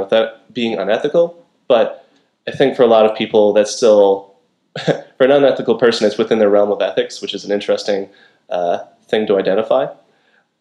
being 0.53 0.79
unethical, 0.79 1.45
but 1.67 2.09
I 2.47 2.53
think 2.53 2.77
for 2.77 2.83
a 2.83 2.87
lot 2.87 3.05
of 3.05 3.17
people, 3.17 3.53
that's 3.53 3.75
still, 3.75 4.35
for 4.85 5.25
an 5.25 5.33
unethical 5.33 5.77
person, 5.77 6.07
it's 6.07 6.19
within 6.19 6.39
their 6.39 6.51
realm 6.51 6.71
of 6.71 6.81
ethics, 6.81 7.21
which 7.21 7.35
is 7.35 7.45
an 7.45 7.51
interesting 7.51 8.09
uh, 8.49 8.79
thing 9.09 9.27
to 9.27 9.39
identify. 9.39 9.87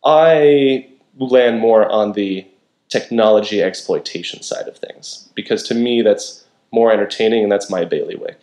I 0.04 0.88
land 1.20 1.60
more 1.60 1.90
on 1.90 2.14
the 2.14 2.48
technology 2.90 3.62
exploitation 3.62 4.42
side 4.42 4.68
of 4.68 4.78
things 4.78 5.30
because 5.36 5.62
to 5.62 5.76
me 5.76 6.02
that's 6.02 6.46
more 6.72 6.92
entertaining 6.92 7.44
and 7.44 7.52
that's 7.52 7.70
my 7.70 7.86
bailiwick. 7.86 8.40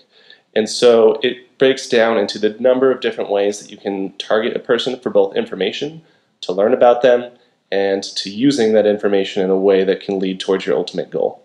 And 0.54 0.68
so 0.68 1.18
it 1.22 1.53
breaks 1.64 1.88
down 1.88 2.18
into 2.18 2.38
the 2.38 2.50
number 2.60 2.90
of 2.90 3.00
different 3.00 3.30
ways 3.30 3.58
that 3.58 3.70
you 3.70 3.78
can 3.78 4.12
target 4.18 4.54
a 4.54 4.58
person 4.58 5.00
for 5.00 5.08
both 5.08 5.34
information, 5.34 6.02
to 6.42 6.52
learn 6.52 6.74
about 6.74 7.00
them, 7.00 7.32
and 7.72 8.02
to 8.02 8.28
using 8.28 8.74
that 8.74 8.84
information 8.84 9.42
in 9.42 9.48
a 9.48 9.56
way 9.56 9.82
that 9.82 10.02
can 10.02 10.18
lead 10.18 10.38
towards 10.38 10.66
your 10.66 10.76
ultimate 10.76 11.10
goal. 11.10 11.42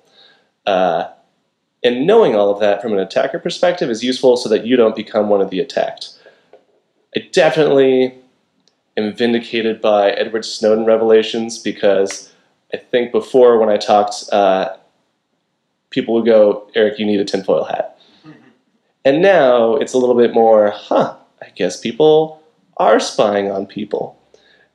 Uh, 0.66 1.08
and 1.86 2.06
knowing 2.06 2.36
all 2.36 2.52
of 2.52 2.60
that 2.60 2.82
from 2.82 2.92
an 2.92 3.00
attacker 3.00 3.40
perspective 3.40 3.90
is 3.90 4.04
useful 4.04 4.36
so 4.36 4.50
that 4.50 4.66
you 4.66 4.76
don't 4.76 4.94
become 4.94 5.30
one 5.30 5.40
of 5.40 5.52
the 5.52 5.62
attacked. 5.62 6.10
I 7.16 7.22
definitely 7.32 8.14
am 8.98 9.14
vindicated 9.14 9.80
by 9.80 10.10
Edward 10.10 10.44
Snowden 10.44 10.84
revelations 10.84 11.58
because 11.58 12.30
I 12.74 12.78
think 12.78 13.14
before 13.14 13.58
when 13.58 13.70
I 13.70 13.78
talked, 13.78 14.26
uh, 14.34 14.76
people 15.92 16.14
would 16.16 16.26
go, 16.26 16.70
Eric, 16.76 17.00
you 17.00 17.06
need 17.06 17.22
a 17.22 17.26
tinfoil 17.26 17.64
hat. 17.64 17.89
And 19.10 19.24
now 19.24 19.76
it's 19.78 19.94
a 19.94 19.98
little 19.98 20.14
bit 20.14 20.36
more, 20.36 20.70
huh, 20.70 21.16
I 21.42 21.50
guess 21.56 21.80
people 21.80 22.44
are 22.78 23.00
spying 23.00 23.50
on 23.50 23.66
people. 23.66 24.22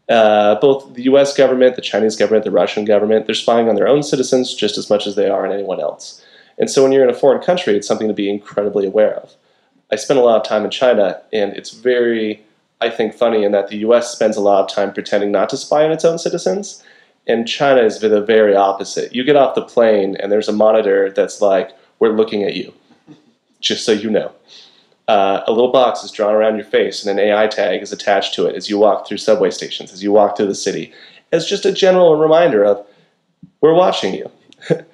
Uh, 0.09 0.57
both 0.57 0.93
the 0.95 1.05
US 1.05 1.37
government, 1.37 1.77
the 1.77 1.83
Chinese 1.83 2.17
government, 2.17 2.45
the 2.45 2.51
Russian 2.51 2.85
government, 2.85 3.27
they're 3.27 3.37
spying 3.37 3.69
on 3.69 3.77
their 3.77 3.87
own 3.87 4.03
citizens 4.03 4.53
just 4.53 4.77
as 4.77 4.91
much 4.91 5.07
as 5.07 5.15
they 5.15 5.31
are 5.31 5.47
on 5.47 5.53
anyone 5.53 5.79
else. 5.79 6.21
And 6.59 6.69
so 6.69 6.83
when 6.83 6.91
you're 6.91 7.05
in 7.05 7.15
a 7.15 7.21
foreign 7.23 7.45
country, 7.45 7.77
it's 7.77 7.87
something 7.87 8.09
to 8.09 8.13
be 8.13 8.29
incredibly 8.29 8.89
aware 8.89 9.15
of. 9.15 9.37
I 9.93 9.95
spent 9.95 10.19
a 10.19 10.25
lot 10.25 10.41
of 10.41 10.49
time 10.49 10.65
in 10.65 10.71
China, 10.73 11.23
and 11.33 11.53
it's 11.53 11.71
very, 11.71 12.43
I 12.81 12.91
think, 12.91 13.15
funny 13.15 13.45
in 13.45 13.53
that 13.53 13.69
the 13.69 13.87
US 13.87 14.11
spends 14.11 14.37
a 14.37 14.41
lot 14.41 14.65
of 14.65 14.69
time 14.69 14.93
pretending 14.93 15.31
not 15.31 15.49
to 15.51 15.57
spy 15.57 15.85
on 15.85 15.93
its 15.93 16.05
own 16.05 16.19
citizens 16.19 16.83
and 17.27 17.49
China 17.49 17.83
is 17.83 18.01
the 18.01 18.21
very 18.21 18.55
opposite. 18.55 19.15
You 19.15 19.25
get 19.25 19.37
off 19.37 19.55
the 19.55 19.63
plane 19.63 20.17
and 20.17 20.31
there's 20.31 20.49
a 20.49 20.53
monitor 20.53 21.11
that's 21.11 21.41
like, 21.41 21.71
"We're 21.99 22.13
looking 22.13 22.43
at 22.43 22.55
you," 22.55 22.73
just 23.65 23.85
so 23.85 23.93
you 23.93 24.11
know. 24.11 24.31
Uh, 25.09 25.43
a 25.47 25.53
little 25.53 25.73
box 25.73 26.05
is 26.05 26.11
drawn 26.11 26.35
around 26.35 26.57
your 26.57 26.65
face, 26.65 27.05
and 27.05 27.19
an 27.19 27.27
AI 27.27 27.47
tag 27.49 27.83
is 27.83 27.93
attached 27.93 28.35
to 28.35 28.47
it 28.47 28.55
as 28.55 28.71
you 28.71 28.79
walk 28.79 29.07
through 29.07 29.19
subway 29.19 29.51
stations, 29.51 29.93
as 29.93 30.03
you 30.03 30.13
walk 30.13 30.37
through 30.37 30.47
the 30.47 30.55
city, 30.55 30.93
as 31.33 31.47
just 31.47 31.67
a 31.67 31.73
general 31.73 32.17
reminder 32.17 32.65
of, 32.65 32.87
"We're 33.61 33.75
watching 33.75 34.15
you." 34.15 34.31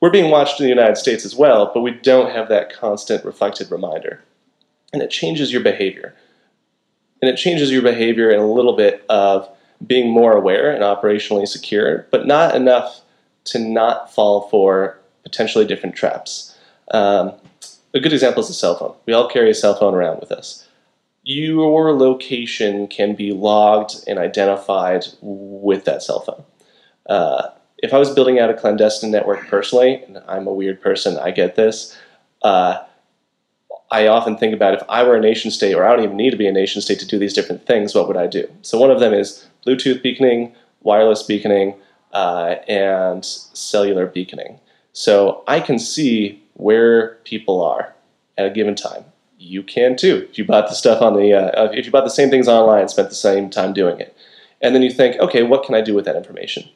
We're 0.00 0.10
being 0.10 0.30
watched 0.30 0.60
in 0.60 0.64
the 0.64 0.70
United 0.70 0.96
States 0.96 1.24
as 1.24 1.34
well, 1.34 1.72
but 1.74 1.80
we 1.80 1.90
don't 1.90 2.30
have 2.30 2.48
that 2.50 2.72
constant 2.72 3.24
reflected 3.24 3.70
reminder, 3.70 4.22
and 4.92 5.02
it 5.02 5.10
changes 5.10 5.50
your 5.52 5.62
behavior. 5.62 6.14
And 7.20 7.28
it 7.28 7.36
changes 7.36 7.72
your 7.72 7.82
behavior 7.82 8.30
in 8.30 8.38
a 8.38 8.46
little 8.46 8.76
bit 8.76 9.04
of 9.08 9.48
being 9.84 10.08
more 10.08 10.36
aware 10.36 10.70
and 10.70 10.84
operationally 10.84 11.48
secure, 11.48 12.06
but 12.12 12.28
not 12.28 12.54
enough 12.54 13.00
to 13.46 13.58
not 13.58 14.14
fall 14.14 14.48
for 14.50 15.00
potentially 15.24 15.64
different 15.64 15.96
traps. 15.96 16.56
Um, 16.92 17.32
a 17.94 18.00
good 18.00 18.12
example 18.12 18.42
is 18.42 18.50
a 18.50 18.54
cell 18.54 18.76
phone. 18.76 18.94
We 19.06 19.12
all 19.12 19.28
carry 19.28 19.50
a 19.50 19.54
cell 19.54 19.74
phone 19.74 19.94
around 19.94 20.20
with 20.20 20.32
us. 20.32 20.66
Your 21.22 21.92
location 21.92 22.86
can 22.86 23.14
be 23.14 23.32
logged 23.32 23.96
and 24.06 24.18
identified 24.18 25.06
with 25.20 25.84
that 25.84 26.02
cell 26.02 26.20
phone. 26.20 26.44
Uh, 27.08 27.48
if 27.78 27.94
I 27.94 27.98
was 27.98 28.10
building 28.10 28.38
out 28.38 28.50
a 28.50 28.54
clandestine 28.54 29.10
network 29.10 29.46
personally, 29.46 30.02
and 30.04 30.22
I'm 30.26 30.46
a 30.46 30.52
weird 30.52 30.80
person, 30.80 31.18
I 31.18 31.30
get 31.30 31.54
this. 31.54 31.96
Uh, 32.42 32.78
I 33.90 34.06
often 34.06 34.36
think 34.36 34.54
about 34.54 34.74
if 34.74 34.82
I 34.88 35.02
were 35.02 35.16
a 35.16 35.20
nation 35.20 35.50
state, 35.50 35.74
or 35.74 35.84
I 35.84 35.94
don't 35.94 36.04
even 36.04 36.16
need 36.16 36.30
to 36.30 36.36
be 36.36 36.46
a 36.46 36.52
nation 36.52 36.82
state 36.82 36.98
to 37.00 37.06
do 37.06 37.18
these 37.18 37.32
different 37.32 37.66
things, 37.66 37.94
what 37.94 38.08
would 38.08 38.16
I 38.16 38.26
do? 38.26 38.48
So 38.62 38.78
one 38.78 38.90
of 38.90 39.00
them 39.00 39.14
is 39.14 39.46
Bluetooth 39.66 40.02
beaconing, 40.02 40.54
wireless 40.82 41.22
beaconing, 41.22 41.74
uh, 42.12 42.56
and 42.68 43.24
cellular 43.24 44.06
beaconing. 44.06 44.60
So 44.92 45.42
I 45.46 45.60
can 45.60 45.78
see 45.78 46.42
where 46.58 47.14
people 47.24 47.64
are 47.64 47.94
at 48.36 48.46
a 48.46 48.50
given 48.50 48.74
time. 48.74 49.04
You 49.38 49.62
can 49.62 49.96
too. 49.96 50.26
If 50.30 50.36
you 50.36 50.44
bought 50.44 50.68
the 50.68 50.74
stuff 50.74 51.00
on 51.00 51.14
the, 51.14 51.32
uh, 51.32 51.70
if 51.72 51.86
you 51.86 51.92
bought 51.92 52.04
the 52.04 52.10
same 52.10 52.28
things 52.28 52.48
online, 52.48 52.88
spent 52.88 53.08
the 53.08 53.14
same 53.14 53.48
time 53.48 53.72
doing 53.72 53.98
it, 54.00 54.16
and 54.60 54.74
then 54.74 54.82
you 54.82 54.90
think, 54.90 55.16
okay, 55.20 55.44
what 55.44 55.64
can 55.64 55.74
I 55.74 55.80
do 55.80 55.94
with 55.94 56.04
that 56.04 56.16
information? 56.16 56.68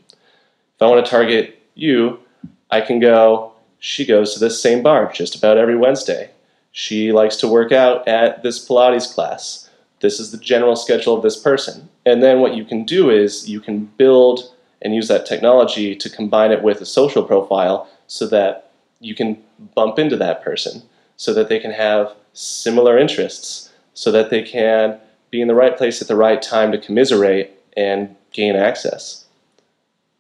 If 0.77 0.81
I 0.81 0.87
want 0.87 1.05
to 1.05 1.11
target 1.11 1.59
you, 1.75 2.21
I 2.71 2.81
can 2.81 3.01
go. 3.01 3.53
She 3.81 4.07
goes 4.07 4.33
to 4.35 4.41
this 4.41 4.63
same 4.63 4.83
bar 4.83 5.13
just 5.13 5.35
about 5.35 5.59
every 5.59 5.77
Wednesday. 5.77 6.31
She 6.71 7.13
likes 7.13 7.37
to 7.39 7.49
work 7.49 7.73
out 7.73 8.07
at 8.07 8.43
this 8.43 8.67
Pilates 8.67 9.13
class. 9.13 9.69
This 10.01 10.21
is 10.21 10.31
the 10.31 10.39
general 10.39 10.77
schedule 10.77 11.17
of 11.17 11.23
this 11.23 11.37
person. 11.37 11.89
And 12.07 12.23
then 12.23 12.41
what 12.41 12.55
you 12.55 12.65
can 12.65 12.85
do 12.85 13.11
is 13.11 13.49
you 13.49 13.61
can 13.61 13.87
build 13.97 14.55
and 14.81 14.95
use 14.95 15.09
that 15.09 15.27
technology 15.27 15.95
to 15.97 16.09
combine 16.09 16.53
it 16.53 16.63
with 16.63 16.81
a 16.81 16.87
social 16.87 17.23
profile 17.23 17.89
so 18.07 18.27
that 18.29 18.62
you 19.03 19.15
can 19.15 19.43
bump 19.75 19.99
into 19.99 20.17
that 20.17 20.43
person 20.43 20.83
so 21.17 21.35
that 21.35 21.49
they 21.49 21.59
can 21.59 21.73
have 21.73 22.15
similar 22.33 22.99
interests 22.99 23.71
so 23.95 24.11
that 24.11 24.31
they 24.31 24.43
can 24.43 24.99
be 25.31 25.41
in 25.41 25.49
the 25.49 25.55
right 25.55 25.77
place 25.77 26.01
at 26.01 26.09
the 26.09 26.17
right 26.17 26.41
time 26.41 26.73
to 26.73 26.79
commiserate 26.79 27.51
and 27.77 28.15
gain 28.33 28.57
access. 28.57 29.27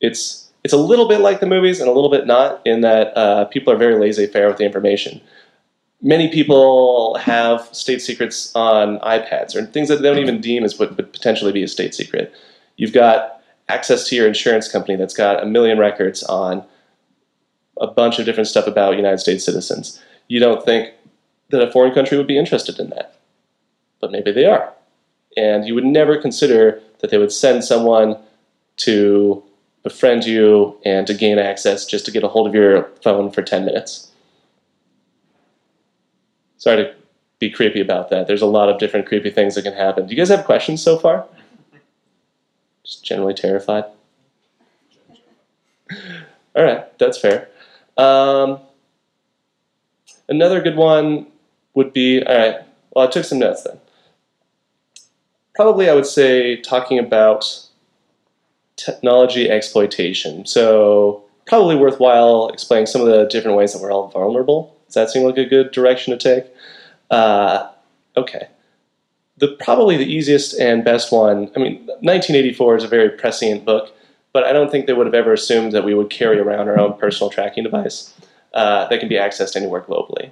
It's 0.00 0.50
it's 0.64 0.72
a 0.72 0.78
little 0.78 1.08
bit 1.08 1.20
like 1.20 1.40
the 1.40 1.46
movies 1.46 1.80
and 1.80 1.88
a 1.88 1.92
little 1.92 2.10
bit 2.10 2.26
not 2.26 2.64
in 2.64 2.82
that 2.82 3.16
uh, 3.16 3.46
people 3.46 3.72
are 3.72 3.76
very 3.76 3.98
laissez-faire 3.98 4.46
with 4.46 4.58
the 4.58 4.64
information. 4.64 5.20
Many 6.00 6.28
people 6.28 7.16
have 7.16 7.68
state 7.72 8.00
secrets 8.00 8.54
on 8.54 8.98
iPads 9.00 9.56
or 9.56 9.66
things 9.66 9.88
that 9.88 10.02
they 10.02 10.08
don't 10.08 10.18
even 10.18 10.40
deem 10.40 10.62
as 10.64 10.78
what 10.78 10.96
would 10.96 11.12
potentially 11.12 11.52
be 11.52 11.62
a 11.62 11.68
state 11.68 11.94
secret. 11.94 12.32
You've 12.76 12.92
got 12.92 13.42
access 13.68 14.06
to 14.08 14.16
your 14.16 14.26
insurance 14.26 14.70
company 14.70 14.96
that's 14.96 15.14
got 15.14 15.42
a 15.42 15.46
million 15.46 15.78
records 15.78 16.22
on 16.24 16.64
a 17.80 17.86
bunch 17.86 18.18
of 18.18 18.26
different 18.26 18.48
stuff 18.48 18.66
about 18.66 18.96
United 18.96 19.18
States 19.18 19.44
citizens. 19.44 20.00
You 20.28 20.40
don't 20.40 20.64
think 20.64 20.92
that 21.50 21.66
a 21.66 21.70
foreign 21.70 21.94
country 21.94 22.16
would 22.16 22.26
be 22.26 22.38
interested 22.38 22.78
in 22.78 22.90
that, 22.90 23.16
but 24.00 24.10
maybe 24.10 24.32
they 24.32 24.46
are. 24.46 24.72
And 25.36 25.66
you 25.66 25.74
would 25.74 25.84
never 25.84 26.16
consider 26.16 26.80
that 27.00 27.10
they 27.10 27.18
would 27.18 27.32
send 27.32 27.64
someone 27.64 28.16
to 28.78 29.42
befriend 29.82 30.24
you 30.24 30.78
and 30.84 31.06
to 31.06 31.14
gain 31.14 31.38
access 31.38 31.86
just 31.86 32.04
to 32.04 32.10
get 32.10 32.22
a 32.22 32.28
hold 32.28 32.46
of 32.46 32.54
your 32.54 32.84
phone 33.02 33.30
for 33.30 33.42
10 33.42 33.64
minutes. 33.64 34.10
Sorry 36.58 36.84
to 36.84 36.94
be 37.38 37.50
creepy 37.50 37.80
about 37.80 38.08
that. 38.10 38.28
There's 38.28 38.42
a 38.42 38.46
lot 38.46 38.68
of 38.68 38.78
different 38.78 39.06
creepy 39.06 39.30
things 39.30 39.56
that 39.56 39.62
can 39.62 39.72
happen. 39.72 40.06
Do 40.06 40.14
you 40.14 40.16
guys 40.16 40.28
have 40.28 40.44
questions 40.44 40.80
so 40.80 40.96
far? 40.96 41.26
Just 42.84 43.04
generally 43.04 43.34
terrified? 43.34 43.84
All 46.54 46.64
right, 46.64 46.96
that's 46.98 47.18
fair. 47.18 47.48
Um, 47.96 48.58
another 50.28 50.60
good 50.60 50.76
one 50.76 51.26
would 51.74 51.92
be 51.92 52.22
all 52.22 52.36
right, 52.36 52.56
well, 52.90 53.08
I 53.08 53.10
took 53.10 53.24
some 53.24 53.38
notes 53.38 53.62
then. 53.62 53.78
Probably 55.54 55.88
I 55.88 55.94
would 55.94 56.06
say 56.06 56.60
talking 56.60 56.98
about 56.98 57.66
technology 58.76 59.50
exploitation. 59.50 60.46
So 60.46 61.24
probably 61.46 61.76
worthwhile 61.76 62.48
explaining 62.48 62.86
some 62.86 63.02
of 63.02 63.08
the 63.08 63.26
different 63.26 63.56
ways 63.56 63.72
that 63.72 63.82
we're 63.82 63.92
all 63.92 64.08
vulnerable. 64.08 64.76
Does 64.86 64.94
that 64.94 65.10
seem 65.10 65.24
like 65.24 65.38
a 65.38 65.44
good 65.44 65.72
direction 65.72 66.16
to 66.16 66.18
take? 66.18 66.50
Uh, 67.10 67.68
okay. 68.16 68.48
The 69.38 69.56
probably 69.60 69.96
the 69.96 70.06
easiest 70.06 70.58
and 70.58 70.84
best 70.84 71.12
one. 71.12 71.50
I 71.56 71.58
mean, 71.58 71.86
1984 72.00 72.76
is 72.76 72.84
a 72.84 72.88
very 72.88 73.10
prescient 73.10 73.64
book, 73.64 73.94
but 74.32 74.44
I 74.44 74.52
don't 74.52 74.70
think 74.70 74.86
they 74.86 74.92
would 74.92 75.06
have 75.06 75.14
ever 75.14 75.32
assumed 75.32 75.72
that 75.72 75.84
we 75.84 75.94
would 75.94 76.10
carry 76.10 76.38
around 76.38 76.68
our 76.68 76.78
own 76.78 76.96
personal 76.98 77.30
tracking 77.30 77.64
device 77.64 78.14
uh, 78.54 78.88
that 78.88 79.00
can 79.00 79.08
be 79.08 79.16
accessed 79.16 79.56
anywhere 79.56 79.82
globally. 79.82 80.30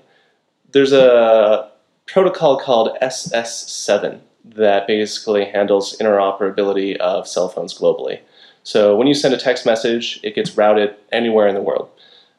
There's 0.72 0.92
a 0.92 1.70
protocol 2.06 2.58
called 2.58 2.96
SS7 3.02 4.20
that 4.44 4.86
basically 4.86 5.44
handles 5.44 5.96
interoperability 5.98 6.96
of 6.96 7.28
cell 7.28 7.48
phones 7.48 7.76
globally. 7.76 8.20
So 8.62 8.96
when 8.96 9.06
you 9.06 9.14
send 9.14 9.34
a 9.34 9.38
text 9.38 9.66
message, 9.66 10.20
it 10.22 10.34
gets 10.34 10.56
routed 10.56 10.94
anywhere 11.12 11.48
in 11.48 11.54
the 11.54 11.62
world. 11.62 11.90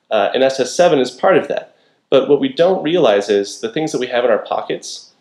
Uh, 0.10 0.30
and 0.34 0.44
SS7 0.44 1.00
is 1.00 1.12
part 1.12 1.38
of 1.38 1.48
that. 1.48 1.76
But 2.10 2.28
what 2.28 2.40
we 2.40 2.50
don't 2.50 2.84
realize 2.84 3.30
is 3.30 3.62
the 3.62 3.72
things 3.72 3.92
that 3.92 4.00
we 4.00 4.08
have 4.08 4.26
in 4.26 4.32
our 4.32 4.40
pockets 4.40 5.12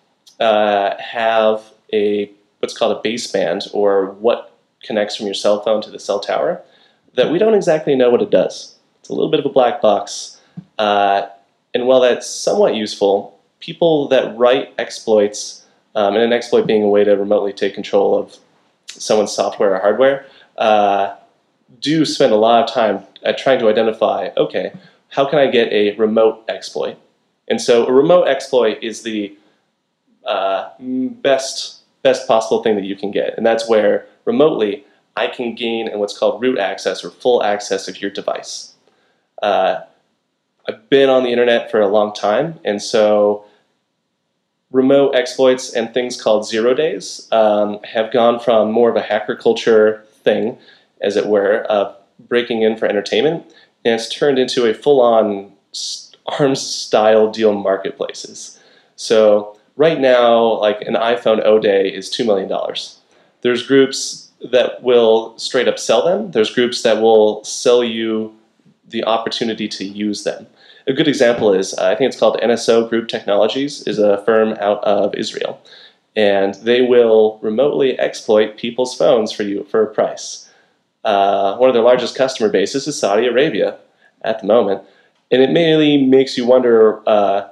uh, 0.41 0.97
have 0.99 1.63
a 1.93 2.31
what's 2.59 2.77
called 2.77 2.97
a 2.97 3.09
baseband, 3.09 3.69
or 3.73 4.11
what 4.13 4.50
connects 4.83 5.17
from 5.17 5.27
your 5.27 5.35
cell 5.35 5.63
phone 5.63 5.83
to 5.83 5.91
the 5.91 5.99
cell 5.99 6.21
tower, 6.21 6.63
that 7.15 7.31
we 7.31 7.39
don't 7.39 7.55
exactly 7.55 7.95
know 7.95 8.11
what 8.11 8.23
it 8.23 8.31
does. 8.31 8.77
It's 9.01 9.09
a 9.09 9.13
little 9.13 9.31
bit 9.31 9.41
of 9.41 9.47
a 9.47 9.51
black 9.51 9.81
box. 9.81 10.41
Uh, 10.79 11.27
and 11.75 11.87
while 11.87 12.01
that's 12.01 12.29
somewhat 12.29 12.75
useful, 12.75 13.39
people 13.61 14.09
that 14.09 14.37
write 14.37 14.75
exploits, 14.79 15.67
um, 15.95 16.15
and 16.15 16.23
an 16.23 16.33
exploit 16.33 16.67
being 16.67 16.83
a 16.83 16.89
way 16.89 17.05
to 17.05 17.13
remotely 17.13 17.53
take 17.53 17.75
control 17.75 18.19
of 18.19 18.37
someone's 18.87 19.33
software 19.33 19.75
or 19.75 19.79
hardware, 19.79 20.27
uh, 20.59 21.15
do 21.81 22.05
spend 22.05 22.33
a 22.33 22.37
lot 22.37 22.65
of 22.65 22.75
time 22.75 23.05
at 23.23 23.39
trying 23.39 23.59
to 23.59 23.69
identify, 23.69 24.31
okay, 24.37 24.73
how 25.09 25.29
can 25.29 25.39
I 25.39 25.47
get 25.49 25.73
a 25.73 25.95
remote 25.97 26.45
exploit? 26.49 26.97
And 27.49 27.61
so 27.61 27.87
a 27.87 27.93
remote 27.93 28.29
exploit 28.29 28.79
is 28.83 29.03
the 29.03 29.37
uh, 30.25 30.71
best 30.79 31.80
best 32.03 32.27
possible 32.27 32.63
thing 32.63 32.77
that 32.77 32.85
you 32.85 32.97
can 32.97 33.11
get, 33.11 33.37
and 33.37 33.45
that's 33.45 33.69
where 33.69 34.07
remotely 34.25 34.85
I 35.17 35.27
can 35.27 35.55
gain 35.55 35.89
in 35.89 35.99
what's 35.99 36.17
called 36.17 36.41
root 36.41 36.59
access 36.59 37.05
or 37.05 37.11
full 37.11 37.43
access 37.43 37.89
of 37.89 38.01
your 38.01 38.11
device. 38.11 38.75
Uh, 39.43 39.81
I've 40.69 40.89
been 40.89 41.09
on 41.09 41.25
the 41.25 41.31
internet 41.31 41.71
for 41.71 41.81
a 41.81 41.89
long 41.89 42.15
time, 42.15 42.61
and 42.65 42.81
so 42.81 43.45
remote 44.71 45.15
exploits 45.15 45.73
and 45.75 45.93
things 45.93 46.21
called 46.21 46.47
zero 46.47 46.75
days 46.75 47.27
um, 47.33 47.81
have 47.83 48.13
gone 48.13 48.39
from 48.39 48.71
more 48.71 48.89
of 48.89 48.97
a 48.97 49.03
hacker 49.03 49.35
culture 49.35 50.05
thing, 50.23 50.57
as 51.01 51.17
it 51.17 51.27
were, 51.27 51.63
of 51.63 51.97
breaking 52.29 52.63
in 52.63 52.77
for 52.77 52.87
entertainment, 52.87 53.45
and 53.85 53.95
it's 53.95 54.09
turned 54.09 54.39
into 54.39 54.67
a 54.67 54.75
full-on 54.75 55.51
arms 56.27 56.61
style 56.61 57.31
deal 57.31 57.55
marketplaces. 57.55 58.61
So 58.97 59.59
right 59.81 59.99
now, 59.99 60.61
like 60.61 60.83
an 60.83 60.95
iPhone 60.95 61.43
O 61.43 61.59
day 61.59 61.89
is 61.89 62.11
two 62.11 62.25
million 62.25 62.49
dollars. 62.49 62.99
There's 63.41 63.67
groups 63.67 64.31
that 64.53 64.83
will 64.83 65.37
straight 65.39 65.69
up 65.69 65.79
sell 65.79 66.05
them. 66.05 66.31
There's 66.33 66.55
groups 66.55 66.83
that 66.83 67.01
will 67.01 67.43
sell 67.45 67.83
you 67.83 68.37
the 68.87 69.03
opportunity 69.05 69.69
to 69.69 69.85
use 69.85 70.25
them. 70.25 70.47
A 70.87 70.93
good 70.93 71.09
example 71.09 71.55
is 71.55 71.73
uh, 71.79 71.87
I 71.87 71.95
think 71.95 72.09
it's 72.09 72.21
called 72.21 72.39
NSO 72.43 72.91
Group 72.91 73.09
Technologies 73.09 73.83
is 73.87 73.99
a 73.99 74.23
firm 74.25 74.53
out 74.61 74.85
of 74.85 75.15
Israel 75.15 75.59
and 76.15 76.55
they 76.57 76.83
will 76.83 77.39
remotely 77.41 77.99
exploit 77.99 78.59
people's 78.59 78.95
phones 78.95 79.33
for 79.33 79.45
you 79.45 79.65
for 79.65 79.83
a 79.83 79.95
price. 79.95 80.51
Uh, 81.05 81.57
one 81.57 81.71
of 81.71 81.75
their 81.75 81.83
largest 81.83 82.17
customer 82.17 82.51
bases 82.51 82.87
is 82.87 82.99
Saudi 82.99 83.27
Arabia 83.27 83.79
at 84.23 84.41
the 84.41 84.47
moment, 84.47 84.83
and 85.31 85.41
it 85.41 85.51
mainly 85.51 86.05
makes 86.05 86.37
you 86.37 86.45
wonder 86.45 87.01
uh, 87.09 87.49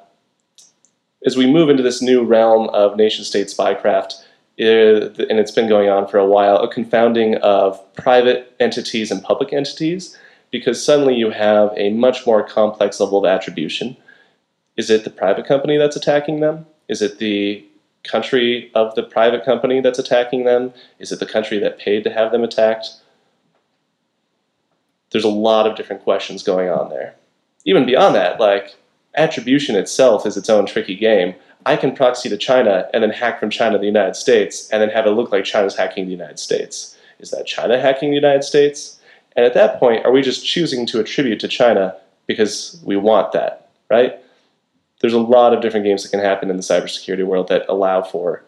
as 1.26 1.36
we 1.36 1.50
move 1.50 1.68
into 1.68 1.82
this 1.82 2.00
new 2.00 2.24
realm 2.24 2.68
of 2.70 2.96
nation-state 2.96 3.48
spycraft, 3.48 4.22
uh, 4.60 5.24
and 5.28 5.38
it's 5.38 5.50
been 5.52 5.68
going 5.68 5.88
on 5.88 6.06
for 6.06 6.18
a 6.18 6.26
while, 6.26 6.56
a 6.58 6.72
confounding 6.72 7.36
of 7.36 7.80
private 7.94 8.54
entities 8.60 9.10
and 9.10 9.22
public 9.22 9.52
entities, 9.52 10.16
because 10.50 10.84
suddenly 10.84 11.14
you 11.14 11.30
have 11.30 11.72
a 11.76 11.90
much 11.90 12.26
more 12.26 12.42
complex 12.42 13.00
level 13.00 13.18
of 13.18 13.24
attribution. 13.24 13.96
Is 14.76 14.90
it 14.90 15.04
the 15.04 15.10
private 15.10 15.46
company 15.46 15.76
that's 15.76 15.96
attacking 15.96 16.40
them? 16.40 16.66
Is 16.88 17.02
it 17.02 17.18
the 17.18 17.64
country 18.04 18.70
of 18.74 18.94
the 18.94 19.02
private 19.02 19.44
company 19.44 19.80
that's 19.80 19.98
attacking 19.98 20.44
them? 20.44 20.72
Is 20.98 21.12
it 21.12 21.20
the 21.20 21.26
country 21.26 21.58
that 21.58 21.78
paid 21.78 22.04
to 22.04 22.10
have 22.10 22.32
them 22.32 22.44
attacked? 22.44 22.88
There's 25.10 25.24
a 25.24 25.28
lot 25.28 25.66
of 25.66 25.76
different 25.76 26.02
questions 26.02 26.42
going 26.42 26.68
on 26.68 26.90
there. 26.90 27.14
Even 27.64 27.86
beyond 27.86 28.14
that, 28.14 28.40
like 28.40 28.76
attribution 29.18 29.76
itself 29.76 30.26
is 30.26 30.36
its 30.36 30.48
own 30.48 30.66
tricky 30.66 30.94
game. 30.94 31.34
I 31.66 31.76
can 31.76 31.94
proxy 31.94 32.28
to 32.28 32.36
China 32.36 32.88
and 32.94 33.02
then 33.02 33.10
hack 33.10 33.40
from 33.40 33.50
China 33.50 33.72
to 33.72 33.78
the 33.78 33.86
United 33.86 34.16
States 34.16 34.68
and 34.70 34.80
then 34.80 34.90
have 34.90 35.06
it 35.06 35.10
look 35.10 35.32
like 35.32 35.44
China's 35.44 35.76
hacking 35.76 36.06
the 36.06 36.12
United 36.12 36.38
States. 36.38 36.96
Is 37.18 37.30
that 37.30 37.46
China 37.46 37.80
hacking 37.80 38.10
the 38.10 38.16
United 38.16 38.44
States? 38.44 39.00
And 39.36 39.44
at 39.44 39.54
that 39.54 39.78
point, 39.78 40.04
are 40.04 40.12
we 40.12 40.22
just 40.22 40.46
choosing 40.46 40.86
to 40.86 41.00
attribute 41.00 41.40
to 41.40 41.48
China 41.48 41.96
because 42.26 42.80
we 42.84 42.96
want 42.96 43.32
that, 43.32 43.70
right? 43.90 44.20
there's 45.00 45.14
a 45.14 45.20
lot 45.20 45.54
of 45.54 45.60
different 45.60 45.86
games 45.86 46.02
that 46.02 46.10
can 46.10 46.20
happen 46.20 46.50
in 46.50 46.56
the 46.56 46.62
cybersecurity 46.62 47.24
world 47.24 47.48
that 47.48 47.64
allow 47.68 48.02
for 48.02 48.42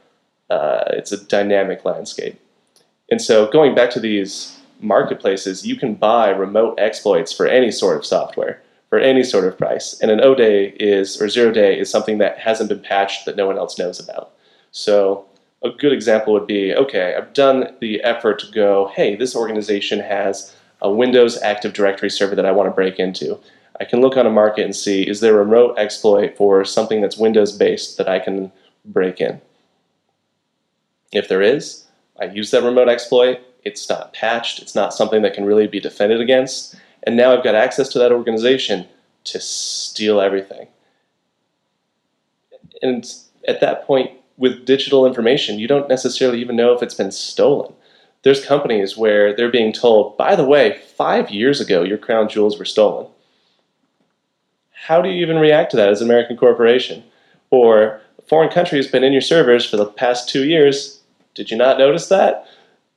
uh, 0.48 0.85
it's 0.88 1.12
a 1.12 1.24
dynamic 1.26 1.85
landscape. 1.85 2.40
And 3.11 3.22
so 3.22 3.48
going 3.50 3.74
back 3.74 3.90
to 3.90 4.00
these 4.00 4.59
marketplaces, 4.80 5.66
you 5.66 5.76
can 5.76 5.94
buy 5.94 6.30
remote 6.30 6.78
exploits 6.78 7.33
for 7.33 7.46
any 7.46 7.70
sort 7.70 7.96
of 7.96 8.04
software 8.04 8.61
for 8.90 8.98
any 8.98 9.22
sort 9.22 9.44
of 9.44 9.57
price. 9.57 9.98
And 10.00 10.11
an 10.11 10.20
O 10.20 10.35
day 10.35 10.74
is 10.79 11.20
or 11.22 11.29
zero 11.29 11.53
day 11.53 11.79
is 11.79 11.88
something 11.88 12.18
that 12.18 12.38
hasn't 12.38 12.68
been 12.68 12.81
patched 12.81 13.24
that 13.24 13.37
no 13.37 13.46
one 13.46 13.57
else 13.57 13.79
knows 13.79 14.00
about. 14.00 14.33
So 14.72 15.24
a 15.62 15.70
good 15.70 15.92
example 15.92 16.33
would 16.33 16.46
be 16.46 16.74
okay, 16.74 17.14
I've 17.16 17.33
done 17.33 17.74
the 17.81 18.03
effort 18.03 18.40
to 18.40 18.53
go, 18.53 18.90
hey, 18.94 19.16
this 19.16 19.35
organization 19.37 20.00
has 20.00 20.55
a 20.83 20.90
Windows 20.90 21.40
Active 21.40 21.72
Directory 21.72 22.11
server 22.11 22.35
that 22.35 22.46
I 22.46 22.53
want 22.53 22.66
to 22.66 22.74
break 22.74 22.98
into. 22.98 23.38
I 23.79 23.85
can 23.85 24.00
look 24.00 24.16
on 24.16 24.26
a 24.26 24.31
market 24.31 24.64
and 24.64 24.76
see 24.76 25.09
is 25.09 25.20
there 25.20 25.35
a 25.35 25.44
remote 25.44 25.79
exploit 25.79 26.37
for 26.37 26.64
something 26.64 27.00
that's 27.00 27.16
Windows 27.16 27.53
based 27.57 27.96
that 27.96 28.09
I 28.09 28.18
can 28.18 28.50
break 28.85 29.20
in. 29.20 29.40
If 31.12 31.29
there 31.29 31.42
is, 31.42 31.87
I 32.20 32.26
use 32.26 32.50
that 32.50 32.62
remote 32.62 32.88
exploit. 32.88 33.40
It's 33.64 33.88
not 33.88 34.12
patched, 34.12 34.61
it's 34.61 34.74
not 34.74 34.94
something 34.94 35.22
that 35.22 35.35
can 35.35 35.44
really 35.44 35.66
be 35.66 35.81
defended 35.81 36.20
against. 36.20 36.76
And 37.02 37.16
now 37.16 37.32
I've 37.32 37.44
got 37.44 37.54
access 37.54 37.88
to 37.90 37.98
that 37.98 38.12
organization 38.12 38.86
to 39.24 39.40
steal 39.40 40.20
everything. 40.20 40.68
And 42.82 43.06
at 43.46 43.60
that 43.60 43.86
point, 43.86 44.12
with 44.36 44.64
digital 44.64 45.06
information, 45.06 45.58
you 45.58 45.68
don't 45.68 45.88
necessarily 45.88 46.40
even 46.40 46.56
know 46.56 46.72
if 46.72 46.82
it's 46.82 46.94
been 46.94 47.10
stolen. 47.10 47.74
There's 48.22 48.44
companies 48.44 48.96
where 48.96 49.34
they're 49.34 49.50
being 49.50 49.72
told, 49.72 50.16
by 50.16 50.34
the 50.36 50.44
way, 50.44 50.80
five 50.96 51.30
years 51.30 51.60
ago, 51.60 51.82
your 51.82 51.98
crown 51.98 52.28
jewels 52.28 52.58
were 52.58 52.64
stolen. 52.64 53.06
How 54.72 55.02
do 55.02 55.08
you 55.08 55.22
even 55.22 55.38
react 55.38 55.70
to 55.72 55.76
that 55.76 55.90
as 55.90 56.00
an 56.00 56.08
American 56.08 56.36
corporation? 56.36 57.04
Or 57.50 58.00
a 58.18 58.22
foreign 58.28 58.50
country 58.50 58.78
has 58.78 58.86
been 58.86 59.04
in 59.04 59.12
your 59.12 59.20
servers 59.20 59.68
for 59.68 59.76
the 59.76 59.86
past 59.86 60.28
two 60.28 60.44
years. 60.44 61.00
Did 61.34 61.50
you 61.50 61.56
not 61.56 61.78
notice 61.78 62.08
that? 62.08 62.46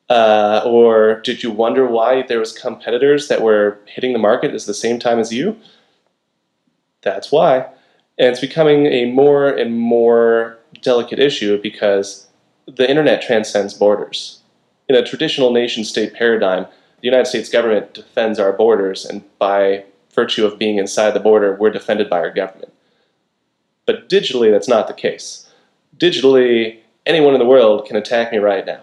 Uh, 0.10 0.62
or 0.66 1.22
did 1.22 1.44
you 1.44 1.52
wonder 1.52 1.88
why 1.88 2.24
there 2.24 2.39
was 2.39 2.52
competitors 2.52 3.28
that 3.30 3.42
were 3.42 3.80
hitting 3.88 4.13
the 4.13 4.20
market 4.20 4.54
at 4.54 4.66
the 4.66 4.74
same 4.74 5.00
time 5.00 5.20
as 5.20 5.34
you? 5.34 5.58
That's 7.02 7.32
why. 7.32 7.68
And 8.18 8.30
it's 8.30 8.39
becoming 8.39 8.86
a 8.86 9.06
more 9.06 9.50
and 9.50 9.78
more 9.78 10.60
delicate 10.82 11.20
issue 11.20 11.62
because 11.62 12.28
the 12.68 12.89
internet 12.89 13.22
transcends 13.22 13.74
borders. 13.74 14.42
In 14.88 14.96
a 14.96 15.06
traditional 15.06 15.52
nation 15.52 15.84
state 15.84 16.13
paradigm, 16.13 16.66
the 17.02 17.08
United 17.08 17.26
States 17.26 17.50
government 17.50 17.94
defends 17.94 18.39
our 18.39 18.54
borders, 18.54 19.06
and 19.06 19.24
by 19.38 19.84
virtue 20.13 20.46
of 20.46 20.60
being 20.60 20.78
inside 20.78 21.12
the 21.12 21.20
border, 21.20 21.56
we're 21.56 21.70
defended 21.70 22.10
by 22.10 22.20
our 22.20 22.32
government. 22.32 22.72
But 23.86 24.10
digitally, 24.10 24.52
that's 24.52 24.68
not 24.68 24.88
the 24.88 24.94
case. 24.94 25.50
Digitally, 25.98 26.80
anyone 27.06 27.34
in 27.34 27.39
the 27.39 27.46
world 27.46 27.86
can 27.86 27.98
attack 27.98 28.32
me 28.32 28.38
right 28.38 28.66
now. 28.66 28.82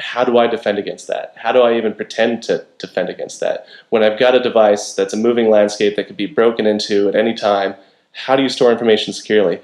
How 0.00 0.24
do 0.24 0.38
I 0.38 0.46
defend 0.46 0.78
against 0.78 1.06
that? 1.08 1.34
How 1.36 1.52
do 1.52 1.60
I 1.60 1.76
even 1.76 1.94
pretend 1.94 2.42
to 2.44 2.66
defend 2.78 3.08
against 3.08 3.40
that? 3.40 3.66
When 3.90 4.02
I've 4.02 4.18
got 4.18 4.34
a 4.34 4.40
device 4.40 4.94
that's 4.94 5.12
a 5.12 5.16
moving 5.16 5.50
landscape 5.50 5.96
that 5.96 6.06
could 6.06 6.16
be 6.16 6.26
broken 6.26 6.66
into 6.66 7.08
at 7.08 7.14
any 7.14 7.34
time, 7.34 7.74
how 8.12 8.36
do 8.36 8.42
you 8.42 8.48
store 8.48 8.72
information 8.72 9.12
securely? 9.12 9.60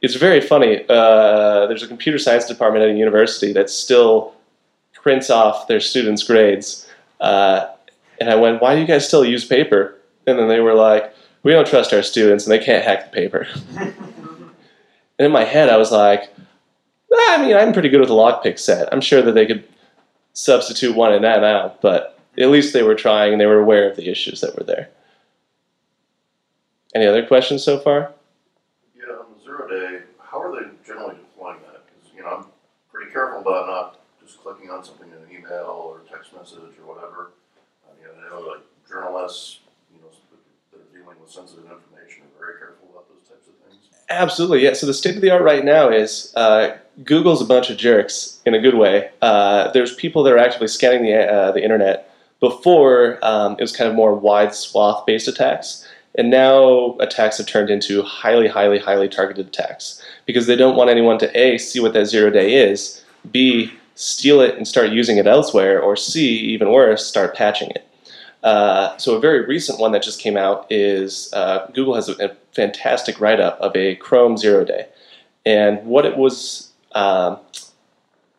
It's 0.00 0.14
very 0.14 0.40
funny. 0.40 0.84
Uh, 0.88 1.66
there's 1.66 1.82
a 1.82 1.88
computer 1.88 2.18
science 2.18 2.46
department 2.46 2.84
at 2.84 2.90
a 2.90 2.94
university 2.94 3.52
that 3.52 3.70
still 3.70 4.34
prints 4.92 5.30
off 5.30 5.66
their 5.66 5.80
students' 5.80 6.22
grades. 6.22 6.88
Uh, 7.20 7.66
and 8.20 8.30
I 8.30 8.36
went, 8.36 8.62
why 8.62 8.74
do 8.74 8.80
you 8.80 8.86
guys 8.86 9.06
still 9.06 9.24
use 9.24 9.44
paper? 9.44 9.98
And 10.26 10.38
then 10.38 10.48
they 10.48 10.60
were 10.60 10.74
like, 10.74 11.12
we 11.42 11.52
don't 11.52 11.66
trust 11.66 11.92
our 11.92 12.02
students 12.02 12.46
and 12.46 12.52
they 12.52 12.64
can't 12.64 12.84
hack 12.84 13.10
the 13.10 13.14
paper. 13.14 13.46
and 13.76 14.44
in 15.18 15.32
my 15.32 15.44
head, 15.44 15.68
I 15.68 15.76
was 15.76 15.92
like, 15.92 16.30
I 17.16 17.38
mean, 17.40 17.56
I'm 17.56 17.72
pretty 17.72 17.88
good 17.88 18.00
with 18.00 18.10
a 18.10 18.14
lockpick 18.14 18.58
set. 18.58 18.92
I'm 18.92 19.00
sure 19.00 19.22
that 19.22 19.32
they 19.32 19.46
could 19.46 19.64
substitute 20.32 20.96
one 20.96 21.12
in 21.12 21.22
that 21.22 21.44
out, 21.44 21.80
but 21.80 22.18
at 22.38 22.50
least 22.50 22.72
they 22.72 22.82
were 22.82 22.94
trying 22.94 23.32
and 23.32 23.40
they 23.40 23.46
were 23.46 23.60
aware 23.60 23.88
of 23.88 23.96
the 23.96 24.08
issues 24.08 24.40
that 24.40 24.56
were 24.56 24.64
there. 24.64 24.88
Any 26.94 27.06
other 27.06 27.26
questions 27.26 27.62
so 27.62 27.78
far? 27.78 28.12
Yeah, 28.96 29.14
on 29.14 29.26
the 29.36 29.44
zero 29.44 29.68
day, 29.68 30.04
how 30.20 30.40
are 30.40 30.54
they 30.54 30.68
generally 30.86 31.16
deploying 31.16 31.58
that? 31.66 31.82
Because, 31.86 32.14
you 32.14 32.22
know, 32.22 32.28
I'm 32.28 32.44
pretty 32.92 33.10
careful 33.12 33.40
about 33.40 33.66
not 33.66 34.00
just 34.22 34.40
clicking 34.40 34.70
on 34.70 34.84
something 34.84 35.08
in 35.08 35.14
an 35.14 35.30
email 35.30 35.66
or 35.66 36.00
text 36.10 36.32
message 36.32 36.78
or 36.80 36.94
whatever. 36.94 37.32
I 37.86 37.94
mean, 37.98 38.10
I 38.14 38.28
know 38.30 38.46
like 38.46 38.60
journalists, 38.88 39.58
you 39.92 40.00
know, 40.00 40.08
that 40.72 40.78
are 40.80 40.98
dealing 40.98 41.20
with 41.20 41.30
sensitive 41.30 41.64
information 41.64 42.22
are 42.22 42.46
very 42.46 42.58
careful 42.58 42.88
about 42.92 43.08
those 43.08 43.28
types 43.28 43.48
of 43.48 43.54
things. 43.66 43.82
Absolutely, 44.08 44.62
yeah. 44.62 44.74
So 44.74 44.86
the 44.86 44.94
state 44.94 45.16
of 45.16 45.22
the 45.22 45.30
art 45.30 45.42
right 45.42 45.64
now 45.64 45.90
is 45.90 46.32
uh, 46.36 46.76
Google's 47.02 47.42
a 47.42 47.44
bunch 47.44 47.70
of 47.70 47.76
jerks 47.76 48.40
in 48.46 48.54
a 48.54 48.60
good 48.60 48.74
way. 48.74 49.10
Uh, 49.20 49.70
there's 49.72 49.94
people 49.94 50.22
that 50.22 50.32
are 50.32 50.38
actively 50.38 50.68
scanning 50.68 51.02
the, 51.02 51.14
uh, 51.14 51.52
the 51.52 51.62
internet. 51.62 52.10
Before, 52.40 53.18
um, 53.22 53.52
it 53.52 53.60
was 53.60 53.74
kind 53.74 53.88
of 53.88 53.96
more 53.96 54.14
wide 54.14 54.54
swath 54.54 55.04
based 55.06 55.26
attacks. 55.26 55.88
And 56.16 56.30
now 56.30 56.96
attacks 57.00 57.38
have 57.38 57.46
turned 57.46 57.70
into 57.70 58.02
highly, 58.02 58.46
highly, 58.46 58.78
highly 58.78 59.08
targeted 59.08 59.48
attacks 59.48 60.00
because 60.26 60.46
they 60.46 60.54
don't 60.54 60.76
want 60.76 60.90
anyone 60.90 61.18
to 61.18 61.38
A, 61.38 61.58
see 61.58 61.80
what 61.80 61.92
that 61.94 62.06
zero 62.06 62.30
day 62.30 62.54
is, 62.54 63.02
B, 63.32 63.72
steal 63.96 64.40
it 64.40 64.56
and 64.56 64.68
start 64.68 64.90
using 64.90 65.16
it 65.16 65.26
elsewhere, 65.26 65.80
or 65.80 65.96
C, 65.96 66.38
even 66.38 66.70
worse, 66.70 67.04
start 67.04 67.34
patching 67.34 67.70
it. 67.70 67.88
Uh, 68.44 68.96
so 68.98 69.16
a 69.16 69.20
very 69.20 69.44
recent 69.46 69.80
one 69.80 69.92
that 69.92 70.02
just 70.02 70.20
came 70.20 70.36
out 70.36 70.66
is 70.70 71.32
uh, 71.32 71.66
Google 71.72 71.94
has 71.94 72.08
a, 72.08 72.30
a 72.30 72.36
fantastic 72.52 73.20
write-up 73.20 73.58
of 73.58 73.74
a 73.74 73.96
Chrome 73.96 74.36
zero 74.36 74.64
day, 74.64 74.86
and 75.46 75.84
what 75.86 76.04
it 76.04 76.16
was 76.16 76.70
um, 76.94 77.38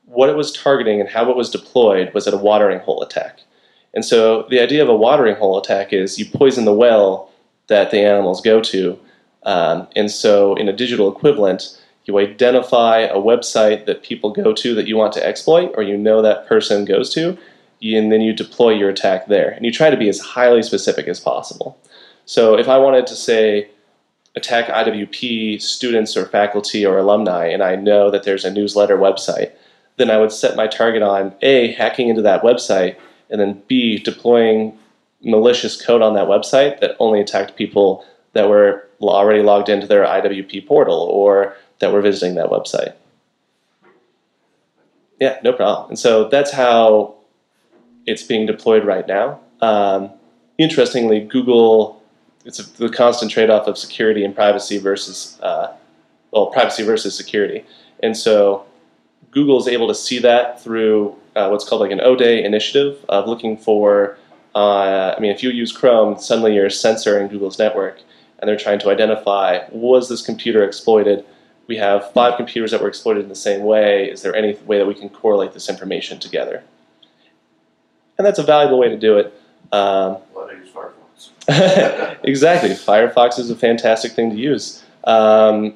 what 0.05 0.29
it 0.29 0.35
was 0.35 0.51
targeting 0.51 0.99
and 0.99 1.09
how 1.09 1.29
it 1.29 1.35
was 1.35 1.49
deployed 1.49 2.13
was 2.13 2.27
at 2.27 2.33
a 2.33 2.37
watering 2.37 2.79
hole 2.79 3.01
attack. 3.01 3.39
And 3.93 4.03
so 4.03 4.45
the 4.49 4.59
idea 4.59 4.83
of 4.83 4.89
a 4.89 4.95
watering 4.95 5.35
hole 5.35 5.57
attack 5.57 5.93
is 5.93 6.19
you 6.19 6.25
poison 6.25 6.65
the 6.65 6.73
well 6.73 7.31
that 7.67 7.91
the 7.91 7.99
animals 7.99 8.41
go 8.41 8.61
to, 8.61 8.99
um, 9.43 9.87
and 9.95 10.11
so 10.11 10.55
in 10.55 10.67
a 10.67 10.73
digital 10.73 11.11
equivalent, 11.11 11.81
you 12.05 12.19
identify 12.19 12.99
a 12.99 13.17
website 13.17 13.85
that 13.85 14.03
people 14.03 14.31
go 14.31 14.53
to 14.53 14.75
that 14.75 14.87
you 14.87 14.95
want 14.95 15.13
to 15.13 15.25
exploit, 15.25 15.73
or 15.75 15.83
you 15.83 15.97
know 15.97 16.21
that 16.21 16.47
person 16.47 16.85
goes 16.85 17.11
to, 17.13 17.37
and 17.81 18.11
then 18.11 18.21
you 18.21 18.33
deploy 18.33 18.71
your 18.71 18.89
attack 18.89 19.27
there. 19.27 19.51
And 19.51 19.65
you 19.65 19.71
try 19.71 19.89
to 19.89 19.97
be 19.97 20.09
as 20.09 20.19
highly 20.19 20.61
specific 20.61 21.07
as 21.07 21.19
possible. 21.19 21.77
So 22.25 22.57
if 22.57 22.67
I 22.67 22.77
wanted 22.77 23.07
to 23.07 23.15
say 23.15 23.69
attack 24.35 24.67
IWP 24.67 25.61
students 25.61 26.17
or 26.17 26.25
faculty 26.25 26.85
or 26.85 26.97
alumni, 26.97 27.47
and 27.47 27.63
I 27.63 27.75
know 27.75 28.11
that 28.11 28.23
there's 28.23 28.45
a 28.45 28.51
newsletter 28.51 28.97
website, 28.97 29.51
then 29.97 30.09
I 30.09 30.17
would 30.17 30.31
set 30.31 30.57
my 30.57 30.67
target 30.67 31.01
on 31.01 31.33
A, 31.41 31.71
hacking 31.71 32.09
into 32.09 32.21
that 32.23 32.43
website, 32.43 32.97
and 33.29 33.39
then 33.39 33.61
B, 33.67 33.97
deploying 33.97 34.77
malicious 35.21 35.83
code 35.83 36.01
on 36.01 36.13
that 36.13 36.27
website 36.27 36.79
that 36.81 36.95
only 36.99 37.19
attacked 37.21 37.55
people 37.55 38.05
that 38.33 38.49
were 38.49 38.87
already 39.01 39.41
logged 39.41 39.69
into 39.69 39.87
their 39.87 40.03
IWP 40.03 40.67
portal 40.67 40.99
or 40.99 41.55
that 41.79 41.91
were 41.91 42.01
visiting 42.01 42.35
that 42.35 42.49
website. 42.49 42.93
Yeah, 45.19 45.39
no 45.43 45.53
problem. 45.53 45.89
And 45.89 45.99
so 45.99 46.27
that's 46.27 46.51
how 46.51 47.15
it's 48.05 48.23
being 48.23 48.45
deployed 48.45 48.85
right 48.85 49.07
now. 49.07 49.39
Um, 49.61 50.11
interestingly, 50.57 51.21
Google, 51.21 51.94
it's 52.45 52.59
a, 52.59 52.77
the 52.77 52.89
constant 52.89 53.31
trade-off 53.31 53.67
of 53.67 53.77
security 53.77 54.23
and 54.23 54.33
privacy 54.33 54.77
versus, 54.77 55.39
uh, 55.41 55.73
well, 56.31 56.47
privacy 56.47 56.83
versus 56.83 57.15
security. 57.15 57.65
And 58.01 58.15
so 58.15 58.65
Google 59.31 59.59
is 59.59 59.67
able 59.67 59.87
to 59.87 59.95
see 59.95 60.19
that 60.19 60.61
through 60.61 61.15
uh, 61.35 61.49
what's 61.49 61.67
called 61.67 61.81
like 61.81 61.91
an 61.91 62.01
O-Day 62.01 62.43
initiative 62.43 63.03
of 63.09 63.27
looking 63.27 63.57
for, 63.57 64.17
uh, 64.53 65.13
I 65.17 65.19
mean, 65.19 65.31
if 65.31 65.43
you 65.43 65.49
use 65.49 65.71
Chrome, 65.71 66.17
suddenly 66.17 66.55
you're 66.55 66.69
censoring 66.69 67.27
Google's 67.27 67.59
network, 67.59 67.99
and 68.39 68.47
they're 68.47 68.57
trying 68.57 68.79
to 68.79 68.89
identify, 68.89 69.59
was 69.71 70.07
this 70.07 70.25
computer 70.25 70.63
exploited? 70.63 71.25
We 71.67 71.77
have 71.77 72.11
five 72.13 72.37
computers 72.37 72.71
that 72.71 72.81
were 72.81 72.87
exploited 72.87 73.23
in 73.23 73.29
the 73.29 73.35
same 73.35 73.63
way. 73.63 74.09
Is 74.09 74.21
there 74.21 74.35
any 74.35 74.53
way 74.65 74.77
that 74.77 74.85
we 74.85 74.93
can 74.93 75.09
correlate 75.09 75.53
this 75.53 75.67
information 75.67 76.19
together? 76.19 76.63
and 78.17 78.25
that's 78.25 78.39
a 78.39 78.43
valuable 78.43 78.79
way 78.79 78.89
to 78.89 78.97
do 78.97 79.17
it. 79.17 79.27
Um, 79.71 80.17
Firefox? 80.33 80.91
exactly, 82.23 82.71
Firefox 82.71 83.37
is 83.37 83.49
a 83.49 83.55
fantastic 83.55 84.13
thing 84.13 84.31
to 84.31 84.35
use. 84.35 84.83
Um, 85.03 85.75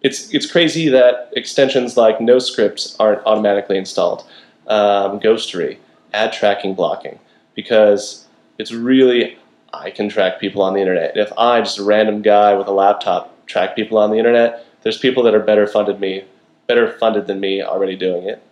it's 0.00 0.32
it's 0.32 0.50
crazy 0.50 0.88
that 0.88 1.30
extensions 1.36 1.96
like 1.96 2.18
NoScript 2.18 2.96
aren't 2.98 3.24
automatically 3.26 3.76
installed. 3.76 4.24
Um, 4.66 5.20
Ghostery, 5.20 5.78
ad 6.14 6.32
tracking 6.32 6.74
blocking, 6.74 7.18
because 7.54 8.26
it's 8.58 8.72
really 8.72 9.36
I 9.74 9.90
can 9.90 10.08
track 10.08 10.40
people 10.40 10.62
on 10.62 10.74
the 10.74 10.80
internet. 10.80 11.16
If 11.16 11.32
I, 11.36 11.60
just 11.60 11.78
a 11.78 11.84
random 11.84 12.22
guy 12.22 12.54
with 12.54 12.66
a 12.66 12.72
laptop, 12.72 13.46
track 13.46 13.76
people 13.76 13.98
on 13.98 14.10
the 14.10 14.16
internet, 14.16 14.64
there's 14.82 14.98
people 14.98 15.22
that 15.24 15.34
are 15.34 15.40
better 15.40 15.66
funded 15.66 16.00
me, 16.00 16.24
better 16.66 16.96
funded 16.98 17.26
than 17.26 17.40
me 17.40 17.62
already 17.62 17.96
doing 17.96 18.26
it. 18.26 18.42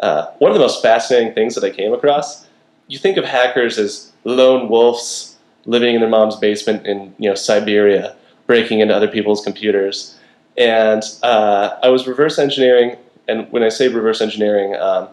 Uh, 0.00 0.30
one 0.38 0.50
of 0.50 0.54
the 0.54 0.60
most 0.60 0.82
fascinating 0.82 1.34
things 1.34 1.54
that 1.56 1.64
I 1.64 1.70
came 1.70 1.92
across 1.92 2.46
you 2.90 2.98
think 2.98 3.16
of 3.16 3.24
hackers 3.24 3.78
as 3.78 4.12
lone 4.24 4.68
wolves 4.68 5.29
living 5.70 5.94
in 5.94 6.00
their 6.00 6.10
mom's 6.10 6.36
basement 6.36 6.84
in 6.84 7.14
you 7.18 7.28
know 7.28 7.34
Siberia, 7.34 8.16
breaking 8.46 8.80
into 8.80 8.94
other 8.94 9.08
people's 9.08 9.42
computers. 9.42 10.18
And 10.58 11.02
uh, 11.22 11.78
I 11.82 11.88
was 11.88 12.06
reverse 12.06 12.38
engineering, 12.38 12.96
and 13.28 13.50
when 13.52 13.62
I 13.62 13.68
say 13.68 13.88
reverse 13.88 14.20
engineering, 14.20 14.74
um, 14.74 15.08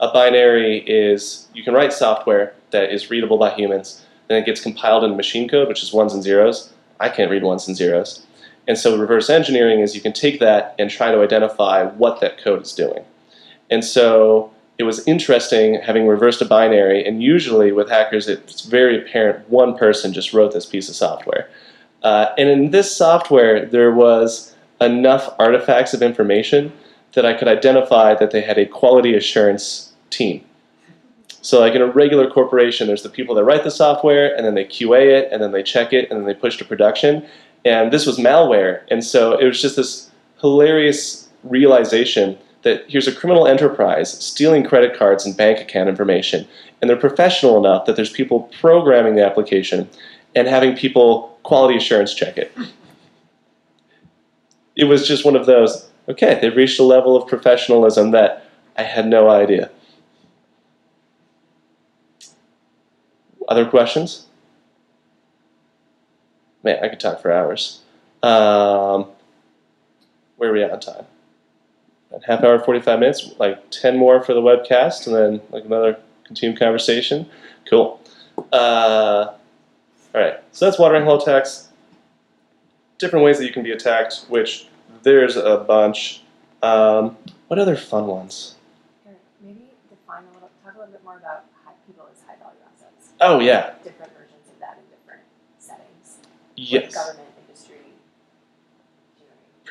a 0.00 0.12
binary 0.12 0.80
is 0.80 1.48
you 1.54 1.64
can 1.64 1.72
write 1.72 1.92
software 1.92 2.54
that 2.70 2.92
is 2.92 3.10
readable 3.10 3.38
by 3.38 3.50
humans, 3.54 4.04
then 4.28 4.40
it 4.42 4.46
gets 4.46 4.60
compiled 4.60 5.02
into 5.02 5.16
machine 5.16 5.48
code, 5.48 5.68
which 5.68 5.82
is 5.82 5.92
ones 5.92 6.12
and 6.12 6.22
zeros. 6.22 6.72
I 7.00 7.08
can't 7.08 7.30
read 7.30 7.42
ones 7.42 7.66
and 7.66 7.76
zeros. 7.76 8.24
And 8.68 8.78
so 8.78 8.96
reverse 8.96 9.28
engineering 9.28 9.80
is 9.80 9.94
you 9.94 10.00
can 10.00 10.12
take 10.12 10.38
that 10.40 10.74
and 10.78 10.90
try 10.90 11.10
to 11.10 11.20
identify 11.22 11.84
what 11.84 12.20
that 12.20 12.38
code 12.38 12.62
is 12.62 12.72
doing. 12.72 13.04
And 13.70 13.84
so 13.84 14.52
it 14.82 14.84
was 14.84 15.06
interesting 15.06 15.80
having 15.80 16.08
reversed 16.08 16.42
a 16.42 16.44
binary, 16.44 17.06
and 17.06 17.22
usually 17.22 17.70
with 17.70 17.88
hackers, 17.88 18.26
it's 18.26 18.62
very 18.62 19.00
apparent 19.00 19.48
one 19.48 19.78
person 19.78 20.12
just 20.12 20.32
wrote 20.32 20.52
this 20.52 20.66
piece 20.66 20.88
of 20.88 20.96
software. 20.96 21.48
Uh, 22.02 22.34
and 22.36 22.48
in 22.48 22.72
this 22.72 22.94
software, 22.94 23.64
there 23.64 23.92
was 23.92 24.56
enough 24.80 25.32
artifacts 25.38 25.94
of 25.94 26.02
information 26.02 26.72
that 27.12 27.24
I 27.24 27.32
could 27.32 27.46
identify 27.46 28.16
that 28.16 28.32
they 28.32 28.40
had 28.40 28.58
a 28.58 28.66
quality 28.66 29.14
assurance 29.14 29.92
team. 30.10 30.44
So, 31.42 31.60
like 31.60 31.76
in 31.76 31.82
a 31.82 31.86
regular 31.86 32.28
corporation, 32.28 32.88
there's 32.88 33.04
the 33.04 33.08
people 33.08 33.36
that 33.36 33.44
write 33.44 33.62
the 33.62 33.70
software, 33.70 34.34
and 34.34 34.44
then 34.44 34.56
they 34.56 34.64
QA 34.64 35.16
it, 35.16 35.28
and 35.30 35.40
then 35.40 35.52
they 35.52 35.62
check 35.62 35.92
it, 35.92 36.10
and 36.10 36.18
then 36.18 36.26
they 36.26 36.34
push 36.34 36.56
to 36.58 36.64
production. 36.64 37.24
And 37.64 37.92
this 37.92 38.04
was 38.04 38.18
malware, 38.18 38.82
and 38.90 39.04
so 39.04 39.38
it 39.38 39.46
was 39.46 39.62
just 39.62 39.76
this 39.76 40.10
hilarious 40.40 41.28
realization 41.44 42.36
that 42.62 42.84
here's 42.88 43.08
a 43.08 43.14
criminal 43.14 43.46
enterprise 43.46 44.12
stealing 44.24 44.64
credit 44.64 44.96
cards 44.96 45.26
and 45.26 45.36
bank 45.36 45.60
account 45.60 45.88
information, 45.88 46.46
and 46.80 46.88
they're 46.88 46.96
professional 46.96 47.58
enough 47.58 47.86
that 47.86 47.96
there's 47.96 48.10
people 48.10 48.50
programming 48.60 49.14
the 49.16 49.24
application 49.24 49.88
and 50.34 50.48
having 50.48 50.76
people 50.76 51.38
quality 51.42 51.76
assurance 51.76 52.14
check 52.14 52.36
it. 52.36 52.56
It 54.76 54.84
was 54.84 55.06
just 55.06 55.24
one 55.24 55.36
of 55.36 55.46
those, 55.46 55.88
okay, 56.08 56.38
they've 56.40 56.56
reached 56.56 56.80
a 56.80 56.84
level 56.84 57.16
of 57.16 57.28
professionalism 57.28 58.10
that 58.12 58.46
I 58.76 58.82
had 58.82 59.06
no 59.06 59.28
idea. 59.28 59.70
Other 63.48 63.66
questions? 63.66 64.26
Man, 66.62 66.78
I 66.82 66.88
could 66.88 67.00
talk 67.00 67.20
for 67.20 67.32
hours. 67.32 67.80
Um, 68.22 69.08
where 70.36 70.50
are 70.50 70.52
we 70.52 70.62
at 70.62 70.70
on 70.70 70.80
time? 70.80 71.04
Half 72.26 72.44
hour, 72.44 72.58
45 72.58 73.00
minutes, 73.00 73.30
like 73.38 73.70
10 73.70 73.96
more 73.96 74.22
for 74.22 74.34
the 74.34 74.40
webcast, 74.40 75.06
and 75.06 75.16
then 75.16 75.40
like 75.50 75.64
another 75.64 75.98
continued 76.24 76.58
conversation. 76.58 77.26
Cool. 77.68 78.00
Uh, 78.52 79.32
all 80.14 80.20
right, 80.20 80.38
so 80.52 80.66
that's 80.66 80.78
watering 80.78 81.04
hole 81.04 81.20
attacks. 81.20 81.68
Different 82.98 83.24
ways 83.24 83.38
that 83.38 83.46
you 83.46 83.52
can 83.52 83.62
be 83.62 83.72
attacked, 83.72 84.26
which 84.28 84.68
there's 85.02 85.36
a 85.36 85.56
bunch. 85.66 86.22
Um, 86.62 87.16
what 87.48 87.58
other 87.58 87.76
fun 87.76 88.06
ones? 88.06 88.56
Maybe 89.42 89.70
define 89.90 90.22
a 90.30 90.34
little, 90.34 90.50
talk 90.62 90.74
a 90.74 90.78
little 90.78 90.92
bit 90.92 91.02
more 91.04 91.16
about 91.16 91.44
people 91.86 92.06
as 92.12 92.20
high 92.26 92.36
value 92.36 92.58
assets. 92.76 93.10
Oh 93.20 93.40
yeah, 93.40 93.72
Different 93.82 94.12
versions 94.12 94.46
of 94.52 94.60
that 94.60 94.78
in 94.78 94.84
different 94.96 95.22
settings. 95.58 96.18
like 96.20 96.28
yes. 96.56 96.94
Government, 96.94 97.18
industry. 97.18 97.18
engineering. 97.18 97.31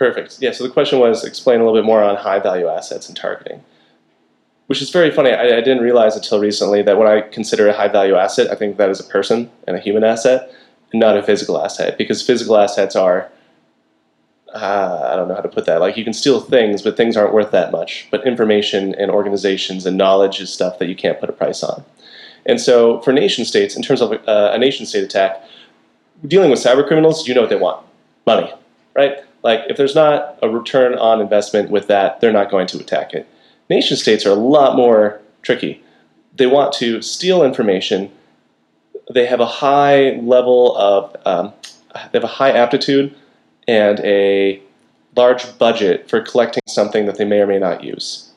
Perfect. 0.02 0.40
Yeah, 0.42 0.52
so 0.52 0.64
the 0.64 0.72
question 0.72 0.98
was 0.98 1.24
explain 1.24 1.62
a 1.62 1.64
little 1.64 1.80
bit 1.80 1.86
more 1.86 2.02
on 2.02 2.16
high 2.16 2.40
value 2.40 2.68
assets 2.68 3.08
and 3.08 3.16
targeting. 3.16 3.64
Which 4.66 4.82
is 4.82 4.90
very 4.90 5.12
funny. 5.12 5.30
I, 5.30 5.58
I 5.58 5.62
didn't 5.62 5.84
realize 5.84 6.16
until 6.16 6.40
recently 6.40 6.82
that 6.82 6.98
when 6.98 7.08
I 7.08 7.22
consider 7.22 7.68
a 7.68 7.74
high 7.74 7.88
value 7.88 8.16
asset, 8.16 8.50
I 8.50 8.56
think 8.56 8.78
that 8.78 8.90
is 8.90 9.00
a 9.00 9.04
person 9.04 9.52
and 9.68 9.78
a 9.78 9.80
human 9.80 10.04
asset, 10.04 10.52
and 10.92 11.00
not 11.00 11.18
a 11.18 11.22
physical 11.22 11.64
asset. 11.64 12.00
Because 12.00 12.26
physical 12.26 12.58
assets 12.58 12.96
are, 12.96 13.30
uh, 14.56 15.10
I 15.14 15.16
don't 15.16 15.28
know 15.28 15.36
how 15.36 15.42
to 15.42 15.48
put 15.48 15.68
that. 15.68 15.82
Like 15.82 15.98
you 15.98 16.04
can 16.04 16.14
steal 16.14 16.42
things, 16.42 16.82
but 16.82 16.98
things 16.98 17.16
aren't 17.16 17.32
worth 17.32 17.52
that 17.52 17.72
much. 17.72 18.08
But 18.10 18.26
information 18.26 18.96
and 18.96 19.12
organizations 19.12 19.86
and 19.86 19.98
knowledge 19.98 20.42
is 20.42 20.52
stuff 20.52 20.80
that 20.80 20.88
you 20.88 20.96
can't 20.96 21.20
put 21.20 21.30
a 21.30 21.34
price 21.34 21.62
on. 21.62 21.84
And 22.48 22.60
so 22.60 23.02
for 23.02 23.14
nation 23.14 23.46
states, 23.46 23.76
in 23.76 23.84
terms 23.84 24.02
of 24.02 24.14
uh, 24.14 24.50
a 24.52 24.58
nation 24.58 24.88
state 24.88 25.04
attack, 25.04 25.44
dealing 26.26 26.50
with 26.50 26.58
cyber 26.58 26.88
criminals, 26.88 27.28
you 27.28 27.36
know 27.36 27.42
what 27.42 27.52
they 27.52 27.56
want 27.56 27.86
money, 28.26 28.52
right? 28.96 29.20
Like, 29.44 29.62
if 29.70 29.78
there's 29.78 29.96
not 29.96 30.38
a 30.42 30.50
return 30.50 30.96
on 30.96 31.22
investment 31.22 31.70
with 31.72 31.88
that, 31.88 32.22
they're 32.22 32.32
not 32.32 32.52
going 32.52 32.68
to 32.68 32.80
attack 32.80 33.14
it. 33.14 33.28
Nation 33.70 33.98
states 33.98 34.26
are 34.26 34.32
a 34.32 34.36
lot 34.36 34.76
more 34.76 35.20
tricky. 35.42 35.84
They 36.36 36.48
want 36.48 36.74
to 36.74 37.02
steal 37.02 37.44
information. 37.44 38.12
They 39.12 39.26
have 39.26 39.40
a 39.40 39.46
high 39.46 40.20
level 40.22 40.78
of, 40.78 41.16
um, 41.26 41.54
they 41.94 42.20
have 42.20 42.24
a 42.24 42.28
high 42.28 42.52
aptitude 42.52 43.16
and 43.68 44.00
a 44.02 44.62
large 45.16 45.58
budget 45.58 46.10
for 46.10 46.22
collecting 46.22 46.64
something 46.68 47.06
that 47.06 47.18
they 47.18 47.26
may 47.26 47.40
or 47.40 47.48
may 47.48 47.60
not 47.60 47.84
use. 47.84 48.32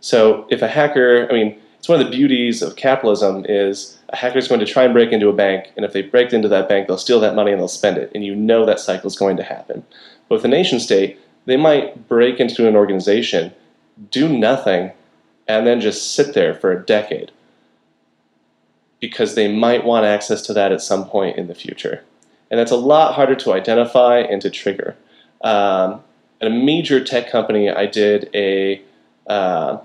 So, 0.00 0.46
if 0.50 0.62
a 0.62 0.68
hacker, 0.68 1.26
I 1.30 1.32
mean, 1.32 1.58
it's 1.78 1.88
one 1.88 2.00
of 2.00 2.06
the 2.06 2.16
beauties 2.16 2.62
of 2.62 2.76
capitalism 2.76 3.46
is 3.48 3.98
a 4.10 4.16
hacker 4.16 4.38
is 4.38 4.48
going 4.48 4.60
to 4.60 4.66
try 4.66 4.84
and 4.84 4.92
break 4.92 5.12
into 5.12 5.28
a 5.28 5.32
bank, 5.32 5.70
and 5.76 5.84
if 5.84 5.92
they 5.92 6.02
break 6.02 6.32
into 6.32 6.48
that 6.48 6.68
bank, 6.68 6.86
they'll 6.86 6.98
steal 6.98 7.20
that 7.20 7.34
money 7.34 7.52
and 7.52 7.60
they'll 7.60 7.68
spend 7.68 7.98
it, 7.98 8.10
and 8.14 8.24
you 8.24 8.34
know 8.34 8.64
that 8.66 8.80
cycle 8.80 9.08
is 9.08 9.16
going 9.16 9.36
to 9.36 9.42
happen. 9.42 9.84
With 10.28 10.44
a 10.44 10.48
nation 10.48 10.80
state, 10.80 11.18
they 11.46 11.56
might 11.56 12.08
break 12.08 12.40
into 12.40 12.68
an 12.68 12.76
organization, 12.76 13.52
do 14.10 14.28
nothing, 14.28 14.92
and 15.46 15.66
then 15.66 15.80
just 15.80 16.14
sit 16.14 16.34
there 16.34 16.54
for 16.54 16.70
a 16.70 16.84
decade 16.84 17.32
because 19.00 19.34
they 19.34 19.50
might 19.50 19.84
want 19.84 20.04
access 20.04 20.42
to 20.42 20.52
that 20.52 20.72
at 20.72 20.82
some 20.82 21.08
point 21.08 21.38
in 21.38 21.46
the 21.46 21.54
future. 21.54 22.02
And 22.50 22.58
that's 22.58 22.70
a 22.70 22.76
lot 22.76 23.14
harder 23.14 23.34
to 23.36 23.52
identify 23.52 24.18
and 24.18 24.42
to 24.42 24.50
trigger. 24.50 24.96
Um, 25.42 26.02
at 26.40 26.48
a 26.48 26.50
major 26.50 27.02
tech 27.02 27.30
company, 27.30 27.70
I 27.70 27.86
did 27.86 28.28
a 28.34 28.82
uh, 29.26 29.78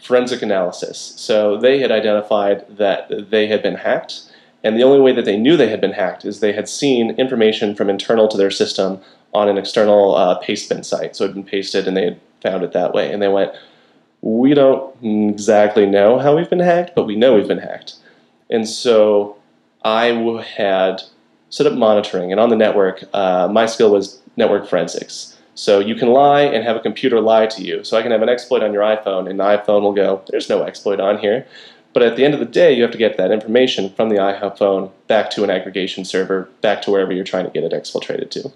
forensic 0.00 0.42
analysis. 0.42 1.14
So 1.16 1.56
they 1.56 1.80
had 1.80 1.90
identified 1.90 2.64
that 2.76 3.30
they 3.30 3.46
had 3.46 3.62
been 3.62 3.76
hacked, 3.76 4.22
and 4.62 4.76
the 4.76 4.82
only 4.82 5.00
way 5.00 5.12
that 5.12 5.24
they 5.24 5.36
knew 5.36 5.56
they 5.56 5.68
had 5.68 5.80
been 5.80 5.92
hacked 5.92 6.24
is 6.24 6.40
they 6.40 6.52
had 6.52 6.68
seen 6.68 7.12
information 7.12 7.74
from 7.74 7.88
internal 7.88 8.28
to 8.28 8.36
their 8.36 8.50
system 8.50 9.00
on 9.34 9.48
an 9.48 9.58
external 9.58 10.14
uh, 10.14 10.40
pastebin 10.40 10.84
site. 10.84 11.16
So 11.16 11.24
it 11.24 11.28
had 11.28 11.34
been 11.34 11.44
pasted, 11.44 11.86
and 11.86 11.96
they 11.96 12.04
had 12.04 12.20
found 12.42 12.64
it 12.64 12.72
that 12.72 12.94
way. 12.94 13.12
And 13.12 13.22
they 13.22 13.28
went, 13.28 13.52
"We 14.22 14.54
don't 14.54 14.94
exactly 15.02 15.86
know 15.86 16.18
how 16.18 16.36
we've 16.36 16.50
been 16.50 16.60
hacked, 16.60 16.94
but 16.94 17.04
we 17.04 17.16
know 17.16 17.34
we've 17.34 17.48
been 17.48 17.58
hacked." 17.58 17.94
And 18.50 18.68
so 18.68 19.36
I 19.84 20.06
had 20.56 21.02
set 21.50 21.66
up 21.66 21.74
monitoring, 21.74 22.30
and 22.32 22.40
on 22.40 22.50
the 22.50 22.56
network, 22.56 23.04
uh, 23.12 23.48
my 23.50 23.66
skill 23.66 23.90
was 23.90 24.20
network 24.36 24.68
forensics. 24.68 25.36
So 25.54 25.80
you 25.80 25.96
can 25.96 26.08
lie 26.08 26.42
and 26.42 26.64
have 26.64 26.76
a 26.76 26.80
computer 26.80 27.20
lie 27.20 27.46
to 27.46 27.62
you. 27.62 27.82
So 27.82 27.96
I 27.96 28.02
can 28.02 28.12
have 28.12 28.22
an 28.22 28.28
exploit 28.28 28.62
on 28.62 28.72
your 28.72 28.82
iPhone, 28.82 29.28
and 29.28 29.40
the 29.40 29.44
iPhone 29.44 29.82
will 29.82 29.92
go, 29.92 30.22
"There's 30.28 30.48
no 30.48 30.62
exploit 30.62 31.00
on 31.00 31.18
here." 31.18 31.46
But 31.92 32.02
at 32.02 32.16
the 32.16 32.24
end 32.24 32.34
of 32.34 32.40
the 32.40 32.46
day, 32.46 32.72
you 32.72 32.82
have 32.82 32.92
to 32.92 32.98
get 32.98 33.16
that 33.16 33.32
information 33.32 33.90
from 33.90 34.08
the 34.08 34.16
iPhone 34.16 34.92
back 35.08 35.30
to 35.30 35.42
an 35.42 35.50
aggregation 35.50 36.04
server, 36.04 36.48
back 36.60 36.82
to 36.82 36.90
wherever 36.90 37.12
you're 37.12 37.24
trying 37.24 37.44
to 37.44 37.50
get 37.50 37.64
it 37.64 37.72
exfiltrated 37.72 38.30
to. 38.30 38.52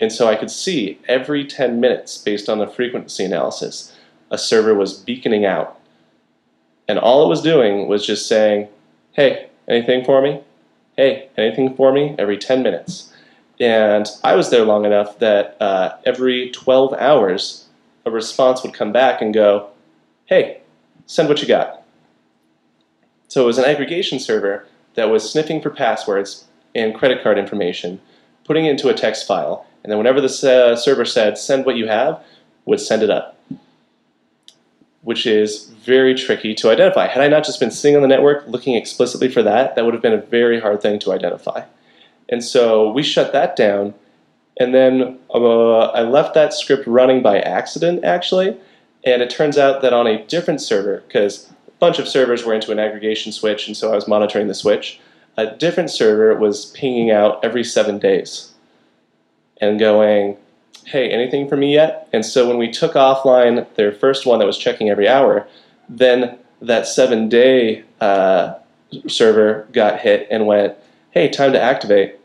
And 0.00 0.12
so 0.12 0.28
I 0.28 0.36
could 0.36 0.50
see 0.50 1.00
every 1.08 1.44
10 1.44 1.80
minutes, 1.80 2.18
based 2.18 2.48
on 2.48 2.58
the 2.58 2.66
frequency 2.66 3.24
analysis, 3.24 3.96
a 4.30 4.38
server 4.38 4.74
was 4.74 4.98
beaconing 4.98 5.44
out. 5.44 5.80
And 6.88 6.98
all 6.98 7.24
it 7.24 7.28
was 7.28 7.42
doing 7.42 7.88
was 7.88 8.06
just 8.06 8.26
saying, 8.26 8.68
hey, 9.12 9.48
anything 9.66 10.04
for 10.04 10.20
me? 10.20 10.42
Hey, 10.96 11.28
anything 11.36 11.74
for 11.74 11.92
me? 11.92 12.14
Every 12.18 12.38
10 12.38 12.62
minutes. 12.62 13.12
And 13.58 14.06
I 14.22 14.34
was 14.34 14.50
there 14.50 14.64
long 14.64 14.84
enough 14.84 15.18
that 15.18 15.56
uh, 15.60 15.96
every 16.04 16.50
12 16.50 16.92
hours, 16.94 17.66
a 18.04 18.10
response 18.10 18.62
would 18.62 18.74
come 18.74 18.92
back 18.92 19.22
and 19.22 19.32
go, 19.32 19.70
hey, 20.26 20.60
send 21.06 21.28
what 21.28 21.40
you 21.40 21.48
got. 21.48 21.82
So 23.28 23.42
it 23.42 23.46
was 23.46 23.58
an 23.58 23.64
aggregation 23.64 24.20
server 24.20 24.66
that 24.94 25.10
was 25.10 25.30
sniffing 25.30 25.60
for 25.60 25.70
passwords 25.70 26.44
and 26.74 26.94
credit 26.94 27.22
card 27.22 27.38
information, 27.38 28.00
putting 28.44 28.66
it 28.66 28.70
into 28.70 28.88
a 28.88 28.94
text 28.94 29.26
file, 29.26 29.65
and 29.86 29.92
then 29.92 29.98
whenever 29.98 30.20
the 30.20 30.26
uh, 30.26 30.74
server 30.74 31.04
said, 31.04 31.38
send 31.38 31.64
what 31.64 31.76
you 31.76 31.86
have, 31.86 32.20
would 32.64 32.80
send 32.80 33.04
it 33.04 33.10
up 33.10 33.36
which 35.06 35.24
is 35.24 35.66
very 35.84 36.16
tricky 36.16 36.52
to 36.52 36.68
identify. 36.68 37.06
Had 37.06 37.22
I 37.22 37.28
not 37.28 37.44
just 37.44 37.60
been 37.60 37.70
sitting 37.70 37.94
on 37.94 38.02
the 38.02 38.08
network 38.08 38.44
looking 38.48 38.74
explicitly 38.74 39.28
for 39.28 39.40
that, 39.40 39.76
that 39.76 39.84
would 39.84 39.94
have 39.94 40.02
been 40.02 40.12
a 40.12 40.20
very 40.20 40.58
hard 40.58 40.82
thing 40.82 40.98
to 40.98 41.12
identify. 41.12 41.62
And 42.28 42.42
so 42.42 42.90
we 42.90 43.04
shut 43.04 43.32
that 43.32 43.54
down, 43.54 43.94
and 44.58 44.74
then 44.74 45.20
uh, 45.32 45.78
I 45.90 46.02
left 46.02 46.34
that 46.34 46.52
script 46.52 46.88
running 46.88 47.22
by 47.22 47.38
accident, 47.38 48.04
actually. 48.04 48.56
And 49.04 49.22
it 49.22 49.30
turns 49.30 49.56
out 49.56 49.80
that 49.82 49.92
on 49.92 50.08
a 50.08 50.24
different 50.24 50.60
server, 50.60 51.04
because 51.06 51.52
a 51.68 51.70
bunch 51.78 52.00
of 52.00 52.08
servers 52.08 52.44
were 52.44 52.52
into 52.52 52.72
an 52.72 52.80
aggregation 52.80 53.30
switch, 53.30 53.68
and 53.68 53.76
so 53.76 53.92
I 53.92 53.94
was 53.94 54.08
monitoring 54.08 54.48
the 54.48 54.54
switch, 54.54 54.98
a 55.36 55.46
different 55.46 55.90
server 55.90 56.34
was 56.34 56.66
pinging 56.72 57.12
out 57.12 57.44
every 57.44 57.62
seven 57.62 58.00
days 58.00 58.54
and 59.60 59.78
going, 59.78 60.36
hey, 60.84 61.10
anything 61.10 61.48
for 61.48 61.56
me 61.56 61.74
yet? 61.74 62.08
And 62.12 62.24
so 62.24 62.48
when 62.48 62.58
we 62.58 62.70
took 62.70 62.94
offline 62.94 63.66
their 63.74 63.92
first 63.92 64.26
one 64.26 64.38
that 64.38 64.46
was 64.46 64.58
checking 64.58 64.88
every 64.88 65.08
hour, 65.08 65.46
then 65.88 66.38
that 66.60 66.86
seven 66.86 67.28
day 67.28 67.84
uh, 68.00 68.54
server 69.08 69.66
got 69.72 70.00
hit 70.00 70.26
and 70.30 70.46
went, 70.46 70.74
hey, 71.10 71.28
time 71.28 71.52
to 71.52 71.60
activate. 71.60 72.16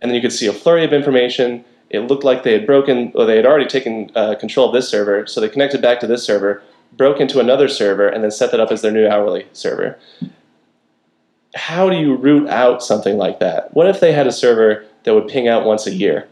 And 0.00 0.10
then 0.10 0.16
you 0.16 0.22
could 0.22 0.32
see 0.32 0.46
a 0.46 0.52
flurry 0.52 0.84
of 0.84 0.92
information. 0.92 1.64
It 1.88 2.00
looked 2.00 2.24
like 2.24 2.42
they 2.42 2.52
had 2.52 2.66
broken, 2.66 3.12
or 3.14 3.26
they 3.26 3.36
had 3.36 3.46
already 3.46 3.66
taken 3.66 4.10
uh, 4.14 4.34
control 4.36 4.68
of 4.68 4.74
this 4.74 4.88
server, 4.88 5.26
so 5.26 5.40
they 5.40 5.48
connected 5.48 5.82
back 5.82 6.00
to 6.00 6.06
this 6.06 6.24
server, 6.24 6.62
broke 6.92 7.20
into 7.20 7.40
another 7.40 7.68
server, 7.68 8.08
and 8.08 8.22
then 8.22 8.30
set 8.30 8.50
that 8.52 8.60
up 8.60 8.70
as 8.70 8.82
their 8.82 8.92
new 8.92 9.08
hourly 9.08 9.46
server. 9.52 9.98
How 11.54 11.90
do 11.90 11.96
you 11.96 12.14
root 12.14 12.48
out 12.48 12.82
something 12.82 13.16
like 13.16 13.40
that? 13.40 13.74
What 13.74 13.88
if 13.88 13.98
they 13.98 14.12
had 14.12 14.26
a 14.26 14.32
server 14.32 14.84
that 15.02 15.14
would 15.14 15.26
ping 15.26 15.48
out 15.48 15.64
once 15.64 15.86
a 15.86 15.94
year? 15.94 16.28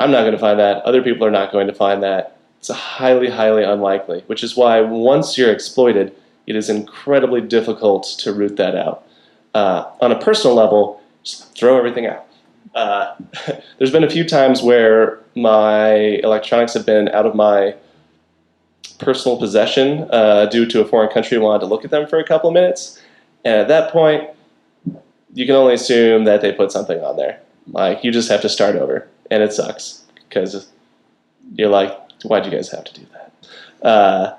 I'm 0.00 0.10
not 0.10 0.20
going 0.20 0.32
to 0.32 0.38
find 0.38 0.58
that. 0.58 0.82
Other 0.84 1.02
people 1.02 1.26
are 1.26 1.30
not 1.30 1.52
going 1.52 1.66
to 1.66 1.74
find 1.74 2.02
that. 2.02 2.36
It's 2.58 2.70
highly, 2.70 3.30
highly 3.30 3.62
unlikely, 3.62 4.24
which 4.26 4.42
is 4.42 4.56
why 4.56 4.80
once 4.80 5.38
you're 5.38 5.52
exploited, 5.52 6.14
it 6.46 6.56
is 6.56 6.68
incredibly 6.68 7.40
difficult 7.40 8.04
to 8.20 8.32
root 8.32 8.56
that 8.56 8.74
out. 8.74 9.06
Uh, 9.54 9.90
on 10.00 10.12
a 10.12 10.18
personal 10.18 10.56
level, 10.56 11.00
just 11.22 11.56
throw 11.56 11.76
everything 11.76 12.06
out. 12.06 12.26
Uh, 12.74 13.14
there's 13.78 13.90
been 13.90 14.04
a 14.04 14.10
few 14.10 14.24
times 14.24 14.62
where 14.62 15.20
my 15.34 15.92
electronics 16.22 16.74
have 16.74 16.86
been 16.86 17.08
out 17.10 17.26
of 17.26 17.34
my 17.34 17.74
personal 18.98 19.38
possession 19.38 20.08
uh, 20.10 20.46
due 20.46 20.66
to 20.66 20.80
a 20.80 20.84
foreign 20.84 21.10
country 21.10 21.38
wanted 21.38 21.60
to 21.60 21.66
look 21.66 21.84
at 21.84 21.90
them 21.90 22.06
for 22.06 22.18
a 22.18 22.24
couple 22.24 22.50
of 22.50 22.54
minutes. 22.54 23.00
And 23.44 23.54
at 23.54 23.68
that 23.68 23.92
point, 23.92 24.28
you 25.34 25.46
can 25.46 25.54
only 25.54 25.74
assume 25.74 26.24
that 26.24 26.40
they 26.40 26.52
put 26.52 26.72
something 26.72 27.00
on 27.00 27.16
there. 27.16 27.40
Like, 27.68 28.02
you 28.02 28.10
just 28.10 28.28
have 28.30 28.40
to 28.42 28.48
start 28.48 28.76
over. 28.76 29.06
And 29.30 29.42
it 29.42 29.52
sucks 29.52 30.04
because 30.28 30.68
you're 31.54 31.68
like, 31.68 31.96
why'd 32.22 32.44
you 32.44 32.50
guys 32.50 32.70
have 32.70 32.84
to 32.84 32.94
do 33.00 33.06
that? 33.12 33.86
Uh, 33.86 34.36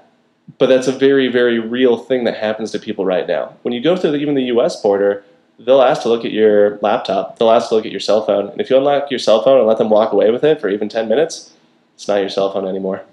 but 0.57 0.67
that's 0.67 0.87
a 0.87 0.91
very, 0.91 1.27
very 1.27 1.59
real 1.59 1.97
thing 1.97 2.23
that 2.23 2.37
happens 2.37 2.71
to 2.71 2.79
people 2.79 3.05
right 3.05 3.27
now. 3.27 3.55
When 3.61 3.73
you 3.73 3.81
go 3.81 3.95
through 3.95 4.11
the, 4.11 4.17
even 4.17 4.35
the 4.35 4.45
US 4.45 4.81
border, 4.81 5.23
they'll 5.59 5.81
ask 5.81 6.01
to 6.03 6.09
look 6.09 6.25
at 6.25 6.31
your 6.31 6.79
laptop, 6.81 7.37
they'll 7.37 7.51
ask 7.51 7.69
to 7.69 7.75
look 7.75 7.85
at 7.85 7.91
your 7.91 7.99
cell 7.99 8.25
phone. 8.25 8.49
And 8.49 8.59
if 8.59 8.69
you 8.69 8.77
unlock 8.77 9.11
your 9.11 9.19
cell 9.19 9.43
phone 9.43 9.59
and 9.59 9.67
let 9.67 9.77
them 9.77 9.89
walk 9.89 10.11
away 10.11 10.31
with 10.31 10.43
it 10.43 10.59
for 10.59 10.69
even 10.69 10.89
10 10.89 11.07
minutes, 11.07 11.53
it's 11.95 12.07
not 12.07 12.21
your 12.21 12.29
cell 12.29 12.51
phone 12.51 12.67
anymore. 12.67 13.03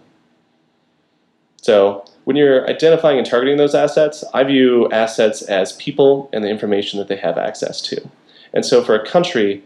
So 1.60 2.04
when 2.24 2.36
you're 2.36 2.68
identifying 2.70 3.18
and 3.18 3.26
targeting 3.26 3.56
those 3.56 3.74
assets, 3.74 4.24
I 4.32 4.44
view 4.44 4.88
assets 4.90 5.42
as 5.42 5.72
people 5.74 6.30
and 6.32 6.44
the 6.44 6.48
information 6.48 6.98
that 6.98 7.08
they 7.08 7.16
have 7.16 7.36
access 7.36 7.80
to. 7.82 8.08
And 8.52 8.64
so 8.64 8.82
for 8.84 8.94
a 8.94 9.06
country, 9.06 9.64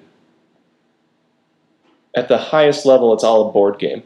at 2.14 2.28
the 2.28 2.38
highest 2.38 2.86
level, 2.86 3.12
it's 3.14 3.24
all 3.24 3.48
a 3.48 3.52
board 3.52 3.78
game. 3.78 4.02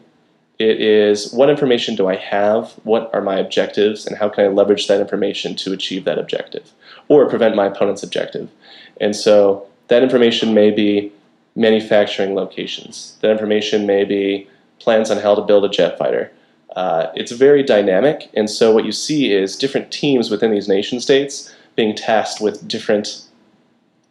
It 0.59 0.81
is 0.81 1.33
what 1.33 1.51
information 1.51 1.97
do 1.97 2.09
I 2.09 2.17
have, 2.17 2.73
what 2.85 3.11
are 3.12 3.21
my 3.21 3.37
objectives, 3.37 4.07
and 4.07 4.17
how 4.17 4.29
can 4.29 4.45
I 4.45 4.49
leverage 4.49 4.87
that 4.87 5.01
information 5.01 5.57
to 5.57 5.73
achieve 5.73 6.05
that 6.05 6.19
objective 6.19 6.71
or 7.09 7.29
prevent 7.29 7.57
my 7.57 7.67
opponent's 7.67 8.03
objective. 8.03 8.49
And 9.01 9.17
so 9.17 9.67
that 9.88 10.03
information 10.03 10.55
may 10.55 10.71
be 10.71 11.12
manufacturing 11.57 12.35
locations, 12.35 13.17
that 13.21 13.31
information 13.31 13.87
may 13.87 14.05
be 14.05 14.49
plans 14.79 15.11
on 15.11 15.19
how 15.19 15.35
to 15.35 15.43
build 15.43 15.64
a 15.64 15.69
jet 15.69 15.99
fighter. 15.99 16.31
Uh, 16.77 17.07
it's 17.14 17.33
very 17.33 17.62
dynamic, 17.62 18.31
and 18.35 18.51
so 18.51 18.73
what 18.73 18.85
you 18.85 18.93
see 18.93 19.33
is 19.33 19.57
different 19.57 19.93
teams 19.93 20.31
within 20.31 20.51
these 20.51 20.69
nation 20.69 21.01
states 21.01 21.55
being 21.77 21.95
tasked 21.95 22.40
with 22.40 22.67
different 22.67 23.23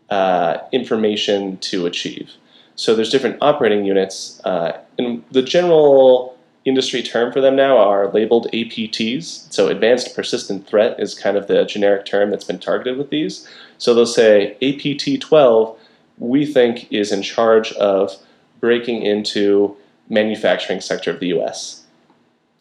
uh, 0.09 0.57
information 0.71 1.57
to 1.57 1.85
achieve. 1.85 2.31
So 2.75 2.95
there's 2.95 3.09
different 3.09 3.37
operating 3.41 3.85
units, 3.85 4.41
uh, 4.45 4.79
and 4.97 5.23
the 5.31 5.41
general 5.41 6.37
industry 6.65 7.03
term 7.03 7.31
for 7.31 7.41
them 7.41 7.55
now 7.55 7.77
are 7.77 8.11
labeled 8.11 8.47
APTs. 8.53 9.51
So 9.51 9.67
advanced 9.67 10.15
persistent 10.15 10.67
threat 10.67 10.99
is 10.99 11.13
kind 11.13 11.37
of 11.37 11.47
the 11.47 11.65
generic 11.65 12.05
term 12.05 12.31
that's 12.31 12.45
been 12.45 12.59
targeted 12.59 12.97
with 12.97 13.09
these. 13.09 13.47
So 13.77 13.93
they'll 13.93 14.05
say 14.05 14.55
APT 14.61 15.21
12, 15.21 15.77
we 16.19 16.45
think 16.45 16.91
is 16.91 17.11
in 17.11 17.21
charge 17.21 17.73
of 17.73 18.15
breaking 18.59 19.01
into 19.01 19.75
manufacturing 20.09 20.79
sector 20.79 21.11
of 21.11 21.19
the 21.19 21.27
US. 21.37 21.83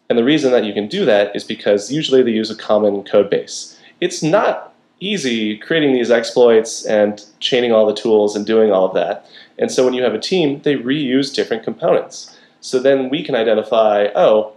And 0.09 0.18
the 0.18 0.25
reason 0.25 0.53
that 0.53 0.64
you 0.64 0.72
can 0.72 0.88
do 0.88 1.05
that 1.05 1.35
is 1.35 1.44
because 1.44 1.92
usually 1.92 2.22
they 2.22 2.33
use 2.33 2.51
a 2.51 2.57
common 2.57 3.05
code 3.05 3.31
base. 3.31 3.79
It's 4.01 4.22
not 4.22 4.75
easy 5.01 5.57
creating 5.57 5.92
these 5.92 6.11
exploits 6.11 6.85
and 6.85 7.25
chaining 7.40 7.72
all 7.72 7.87
the 7.87 7.94
tools 7.94 8.37
and 8.37 8.46
doing 8.46 8.72
all 8.72 8.87
of 8.87 8.94
that. 8.94 9.27
And 9.59 9.71
so 9.71 9.85
when 9.85 9.95
you 9.95 10.03
have 10.03 10.15
a 10.15 10.19
team, 10.19 10.61
they 10.62 10.77
reuse 10.77 11.35
different 11.35 11.62
components. 11.62 12.38
So 12.61 12.79
then 12.79 13.09
we 13.09 13.25
can 13.25 13.35
identify, 13.35 14.09
oh, 14.15 14.55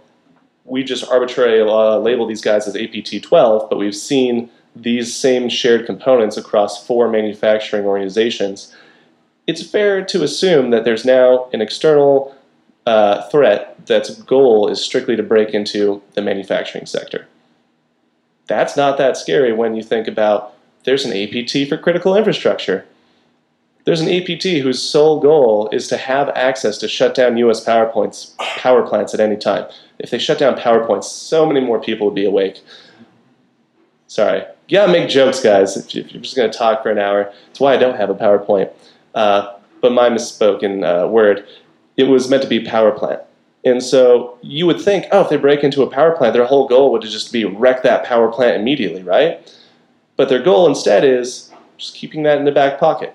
we 0.64 0.82
just 0.82 1.08
arbitrarily 1.08 1.60
uh, 1.60 1.98
label 1.98 2.26
these 2.26 2.40
guys 2.40 2.66
as 2.66 2.76
APT 2.76 3.22
12, 3.22 3.68
but 3.70 3.78
we've 3.78 3.94
seen 3.94 4.50
these 4.74 5.14
same 5.14 5.48
shared 5.48 5.86
components 5.86 6.36
across 6.36 6.84
four 6.86 7.08
manufacturing 7.08 7.84
organizations. 7.84 8.74
It's 9.46 9.64
fair 9.64 10.04
to 10.04 10.22
assume 10.22 10.70
that 10.70 10.84
there's 10.84 11.04
now 11.04 11.48
an 11.52 11.60
external 11.60 12.36
uh, 12.86 13.28
threat 13.30 13.76
that's 13.86 14.10
goal 14.22 14.68
is 14.68 14.84
strictly 14.84 15.16
to 15.16 15.22
break 15.22 15.50
into 15.50 16.02
the 16.14 16.22
manufacturing 16.22 16.86
sector. 16.86 17.26
That's 18.46 18.76
not 18.76 18.98
that 18.98 19.16
scary 19.16 19.52
when 19.52 19.74
you 19.74 19.82
think 19.82 20.06
about 20.06 20.54
there's 20.84 21.04
an 21.04 21.12
APT 21.12 21.68
for 21.68 21.76
critical 21.76 22.16
infrastructure. 22.16 22.86
There's 23.86 24.00
an 24.00 24.10
APT 24.10 24.42
whose 24.64 24.82
sole 24.82 25.20
goal 25.20 25.68
is 25.70 25.86
to 25.88 25.96
have 25.96 26.28
access 26.30 26.76
to 26.78 26.88
shut 26.88 27.14
down 27.14 27.36
U.S. 27.36 27.60
power, 27.60 27.86
points, 27.86 28.34
power 28.38 28.84
plants 28.84 29.14
at 29.14 29.20
any 29.20 29.36
time. 29.36 29.64
If 30.00 30.10
they 30.10 30.18
shut 30.18 30.40
down 30.40 30.58
power 30.58 30.84
plants, 30.84 31.08
so 31.08 31.46
many 31.46 31.60
more 31.60 31.80
people 31.80 32.08
would 32.08 32.14
be 32.14 32.24
awake. 32.24 32.60
Sorry. 34.08 34.40
You 34.66 34.78
gotta 34.78 34.90
make 34.90 35.08
jokes, 35.08 35.40
guys. 35.40 35.76
If 35.76 35.94
you're 35.94 36.20
just 36.20 36.34
gonna 36.34 36.52
talk 36.52 36.82
for 36.82 36.90
an 36.90 36.98
hour, 36.98 37.32
it's 37.48 37.60
why 37.60 37.74
I 37.74 37.76
don't 37.76 37.96
have 37.96 38.10
a 38.10 38.14
PowerPoint. 38.16 38.72
Uh, 39.14 39.54
but 39.80 39.92
my 39.92 40.10
misspoken 40.10 40.82
uh, 40.82 41.06
word, 41.06 41.46
it 41.96 42.04
was 42.04 42.28
meant 42.28 42.42
to 42.42 42.48
be 42.48 42.58
power 42.58 42.90
plant. 42.90 43.22
And 43.64 43.80
so 43.80 44.36
you 44.42 44.66
would 44.66 44.80
think, 44.80 45.06
oh, 45.12 45.22
if 45.22 45.28
they 45.28 45.36
break 45.36 45.62
into 45.62 45.82
a 45.82 45.90
power 45.90 46.10
plant, 46.10 46.34
their 46.34 46.44
whole 46.44 46.66
goal 46.66 46.90
would 46.90 47.02
just 47.02 47.32
be 47.32 47.42
to 47.42 47.48
wreck 47.48 47.84
that 47.84 48.04
power 48.04 48.32
plant 48.32 48.60
immediately, 48.60 49.04
right? 49.04 49.48
But 50.16 50.28
their 50.28 50.42
goal 50.42 50.66
instead 50.66 51.04
is 51.04 51.52
just 51.78 51.94
keeping 51.94 52.24
that 52.24 52.38
in 52.38 52.44
the 52.46 52.52
back 52.52 52.80
pocket 52.80 53.14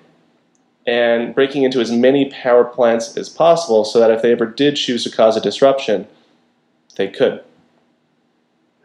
and 0.86 1.34
breaking 1.34 1.62
into 1.62 1.80
as 1.80 1.90
many 1.92 2.30
power 2.30 2.64
plants 2.64 3.16
as 3.16 3.28
possible 3.28 3.84
so 3.84 4.00
that 4.00 4.10
if 4.10 4.22
they 4.22 4.32
ever 4.32 4.46
did 4.46 4.76
choose 4.76 5.04
to 5.04 5.10
cause 5.10 5.36
a 5.36 5.40
disruption, 5.40 6.06
they 6.96 7.08
could. 7.08 7.42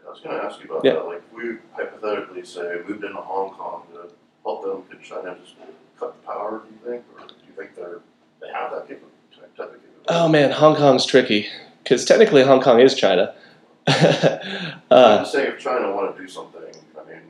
I 0.06 0.10
was 0.10 0.20
going 0.20 0.38
to 0.38 0.44
ask 0.44 0.60
you 0.62 0.70
about 0.70 0.84
Yeah. 0.84 0.92
that. 0.94 1.06
Like, 1.06 1.22
we 1.34 1.56
hypothetically 1.74 2.44
say 2.44 2.80
moved 2.88 3.04
into 3.04 3.16
Hong 3.20 3.50
Kong 3.54 3.82
to 3.92 4.08
help 4.44 4.62
them. 4.64 4.82
Could 4.88 5.02
China 5.02 5.36
just 5.40 5.54
cut 5.98 6.14
the 6.20 6.26
power? 6.26 6.62
Do 6.64 6.72
you 6.72 6.92
think, 6.92 7.04
or 7.20 7.26
do 7.26 7.34
you 7.46 7.52
think 7.56 7.74
they're 7.76 8.00
they 8.40 8.48
have 8.48 8.70
that 8.72 8.82
capability? 8.88 9.14
Type 9.36 9.44
of 9.58 9.74
capability? 9.74 10.04
Oh 10.08 10.28
man, 10.28 10.50
Hong 10.52 10.76
Kong's 10.76 11.04
tricky 11.04 11.48
because 11.82 12.04
technically 12.04 12.42
Hong 12.44 12.60
Kong 12.60 12.80
is 12.80 12.94
China. 12.94 13.34
I'm 13.88 14.80
uh, 14.90 15.18
just 15.18 15.32
saying, 15.32 15.52
if 15.52 15.58
China 15.58 15.94
want 15.94 16.14
to 16.14 16.22
do 16.22 16.28
something, 16.28 16.60
I 16.62 17.10
mean, 17.10 17.22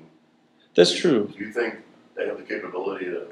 that's 0.75 0.91
do 0.91 0.97
you- 0.97 1.01
true. 1.03 1.33
Do 1.37 1.45
you 1.45 1.53
think 1.53 1.77
they 2.17 2.27
have 2.27 2.37
the 2.37 2.43
capability 2.45 3.07
to 3.07 3.27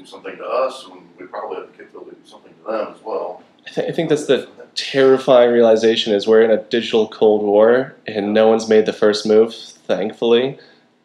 do 0.00 0.06
something 0.06 0.36
to 0.36 0.44
us, 0.44 0.86
and 0.86 1.02
we 1.18 1.26
probably 1.26 1.58
have 1.58 1.66
the 1.66 1.76
capability 1.76 2.12
to 2.12 2.16
do 2.16 2.28
something 2.28 2.52
to 2.52 2.70
them 2.70 2.94
as 2.94 3.04
well? 3.04 3.42
I, 3.66 3.70
th- 3.70 3.88
I 3.88 3.92
think 3.92 4.08
that's 4.08 4.26
the 4.26 4.48
terrifying 4.74 5.50
realization 5.50 6.14
is 6.14 6.26
we're 6.26 6.42
in 6.42 6.50
a 6.50 6.62
digital 6.64 7.08
cold 7.08 7.42
war 7.42 7.94
and 8.06 8.32
no 8.32 8.48
one's 8.48 8.68
made 8.68 8.86
the 8.86 8.92
first 8.92 9.26
move, 9.26 9.54
thankfully, 9.54 10.58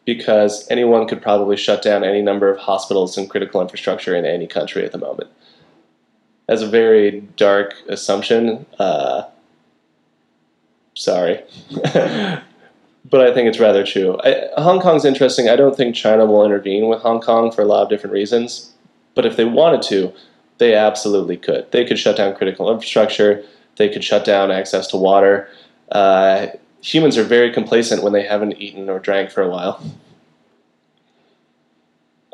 because 0.04 0.66
anyone 0.70 1.06
could 1.06 1.20
probably 1.20 1.56
shut 1.56 1.82
down 1.82 2.04
any 2.04 2.22
number 2.22 2.48
of 2.48 2.58
hospitals 2.58 3.18
and 3.18 3.28
critical 3.28 3.60
infrastructure 3.60 4.14
in 4.14 4.24
any 4.24 4.46
country 4.46 4.84
at 4.84 4.92
the 4.92 4.98
moment. 4.98 5.30
That's 6.46 6.62
a 6.62 6.68
very 6.68 7.22
dark 7.36 7.74
assumption. 7.88 8.66
Uh, 8.78 9.24
sorry. 10.94 11.42
but 13.10 13.20
I 13.20 13.34
think 13.34 13.48
it's 13.48 13.58
rather 13.58 13.84
true. 13.84 14.18
I, 14.22 14.48
Hong 14.56 14.80
Kong's 14.80 15.04
interesting. 15.04 15.48
I 15.48 15.56
don't 15.56 15.76
think 15.76 15.96
China 15.96 16.24
will 16.24 16.44
intervene 16.44 16.86
with 16.86 17.00
Hong 17.00 17.20
Kong 17.20 17.50
for 17.50 17.62
a 17.62 17.66
lot 17.66 17.82
of 17.82 17.88
different 17.88 18.14
reasons. 18.14 18.72
But 19.16 19.26
if 19.26 19.34
they 19.36 19.46
wanted 19.46 19.82
to, 19.82 20.12
they 20.58 20.74
absolutely 20.74 21.38
could. 21.38 21.72
They 21.72 21.84
could 21.84 21.98
shut 21.98 22.16
down 22.16 22.36
critical 22.36 22.70
infrastructure. 22.70 23.42
They 23.76 23.88
could 23.88 24.04
shut 24.04 24.24
down 24.24 24.52
access 24.52 24.86
to 24.88 24.96
water. 24.96 25.48
Uh, 25.90 26.48
humans 26.82 27.16
are 27.18 27.24
very 27.24 27.52
complacent 27.52 28.02
when 28.02 28.12
they 28.12 28.24
haven't 28.24 28.60
eaten 28.60 28.88
or 28.88 29.00
drank 29.00 29.30
for 29.30 29.42
a 29.42 29.48
while. 29.48 29.82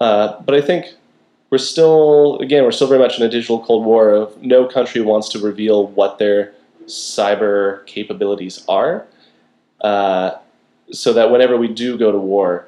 Uh, 0.00 0.40
but 0.42 0.56
I 0.56 0.60
think 0.60 0.86
we're 1.50 1.58
still, 1.58 2.38
again, 2.38 2.64
we're 2.64 2.72
still 2.72 2.88
very 2.88 3.00
much 3.00 3.16
in 3.16 3.24
a 3.24 3.28
digital 3.28 3.64
cold 3.64 3.84
war 3.84 4.10
of 4.10 4.42
no 4.42 4.66
country 4.66 5.00
wants 5.00 5.28
to 5.30 5.38
reveal 5.38 5.86
what 5.86 6.18
their 6.18 6.52
cyber 6.86 7.86
capabilities 7.86 8.64
are, 8.68 9.06
uh, 9.82 10.32
so 10.90 11.12
that 11.12 11.30
whenever 11.30 11.56
we 11.56 11.68
do 11.68 11.96
go 11.96 12.10
to 12.10 12.18
war, 12.18 12.66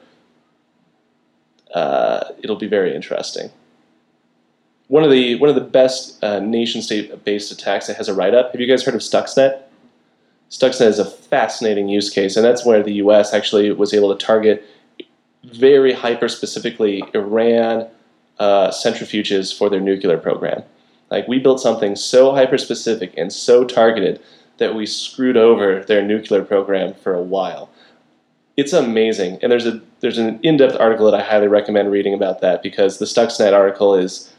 uh, 1.74 2.26
it'll 2.40 2.54
be 2.54 2.68
very 2.68 2.94
interesting 2.94 3.50
one 4.88 5.02
of 5.02 5.10
the 5.10 5.36
one 5.36 5.48
of 5.48 5.54
the 5.54 5.60
best 5.60 6.22
uh, 6.22 6.40
nation 6.40 6.82
state 6.82 7.24
based 7.24 7.50
attacks 7.52 7.86
that 7.86 7.96
has 7.96 8.08
a 8.08 8.14
write 8.14 8.34
up. 8.34 8.52
Have 8.52 8.60
you 8.60 8.66
guys 8.66 8.84
heard 8.84 8.94
of 8.94 9.00
Stuxnet? 9.00 9.62
Stuxnet 10.50 10.86
is 10.86 10.98
a 10.98 11.04
fascinating 11.04 11.88
use 11.88 12.10
case, 12.10 12.36
and 12.36 12.44
that's 12.44 12.64
where 12.64 12.82
the 12.82 12.94
U.S. 12.94 13.32
actually 13.32 13.72
was 13.72 13.94
able 13.94 14.16
to 14.16 14.26
target 14.26 14.64
very 15.44 15.92
hyper 15.92 16.28
specifically 16.28 17.02
Iran 17.14 17.88
uh, 18.38 18.68
centrifuges 18.70 19.56
for 19.56 19.68
their 19.68 19.80
nuclear 19.80 20.18
program. 20.18 20.62
Like 21.10 21.28
we 21.28 21.38
built 21.38 21.60
something 21.60 21.96
so 21.96 22.32
hyper 22.32 22.58
specific 22.58 23.14
and 23.16 23.32
so 23.32 23.64
targeted 23.64 24.20
that 24.58 24.74
we 24.74 24.86
screwed 24.86 25.36
over 25.36 25.82
their 25.84 26.02
nuclear 26.02 26.44
program 26.44 26.94
for 26.94 27.14
a 27.14 27.22
while. 27.22 27.70
It's 28.56 28.72
amazing, 28.72 29.38
and 29.42 29.50
there's 29.50 29.66
a 29.66 29.80
there's 30.00 30.18
an 30.18 30.38
in 30.42 30.56
depth 30.56 30.76
article 30.78 31.10
that 31.10 31.20
I 31.20 31.24
highly 31.24 31.48
recommend 31.48 31.90
reading 31.90 32.14
about 32.14 32.40
that 32.42 32.62
because 32.62 32.98
the 32.98 33.04
Stuxnet 33.04 33.52
article 33.52 33.94
is 33.94 34.32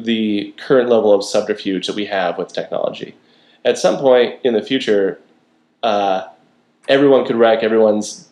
the 0.00 0.54
current 0.58 0.88
level 0.88 1.12
of 1.12 1.24
subterfuge 1.24 1.86
that 1.86 1.96
we 1.96 2.06
have 2.06 2.38
with 2.38 2.52
technology. 2.52 3.14
at 3.64 3.76
some 3.78 3.98
point 3.98 4.38
in 4.42 4.54
the 4.54 4.62
future, 4.62 5.20
uh, 5.82 6.26
everyone 6.88 7.26
could 7.26 7.36
wreck 7.36 7.62
everyone's 7.62 8.28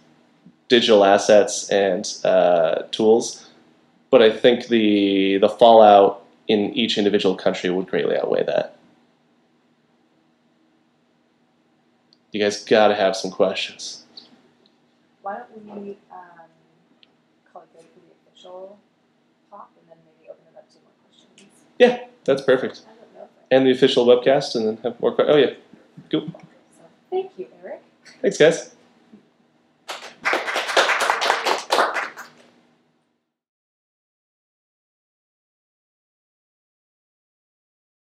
digital 0.69 1.05
assets 1.05 1.69
and 1.71 2.17
uh, 2.25 2.83
tools, 2.91 3.51
but 4.11 4.23
I 4.23 4.31
think 4.31 4.69
the 4.69 5.39
the 5.39 5.49
fallout 5.49 6.25
in 6.47 6.73
each 6.75 6.97
individual 6.97 7.35
country 7.37 7.69
would 7.71 7.87
greatly 7.87 8.17
outweigh 8.17 8.45
that. 8.45 8.77
You 12.33 12.41
guys 12.41 12.65
got 12.65 12.89
to 12.89 12.95
have 12.95 13.17
some 13.17 13.31
questions. 13.31 14.05
Why 15.23 15.39
don't 15.39 15.85
we 15.85 15.97
um, 16.13 16.49
call 17.53 17.63
it 17.63 17.69
good 17.75 17.85
for 17.93 18.01
the 18.01 18.31
official 18.31 18.79
talk 19.51 19.71
and 19.81 19.89
then 19.89 19.97
maybe 20.05 20.31
open 20.31 20.45
it 20.53 20.57
up 20.57 20.69
to 20.71 20.77
more 20.85 20.93
questions? 21.87 22.11
That's 22.25 22.43
perfect. 22.43 22.83
I 22.87 22.91
don't 22.91 23.15
know. 23.15 23.29
And 23.51 23.67
the 23.67 23.71
official 23.71 24.07
webcast, 24.07 24.55
and 24.55 24.67
then 24.67 24.77
have 24.83 25.01
more. 25.01 25.15
Oh 25.19 25.37
yeah, 25.37 25.55
so, 26.11 26.29
thank 27.11 27.33
you, 27.39 27.47
Eric. 27.65 27.83
thanks 28.21 28.39
guys. 28.39 28.75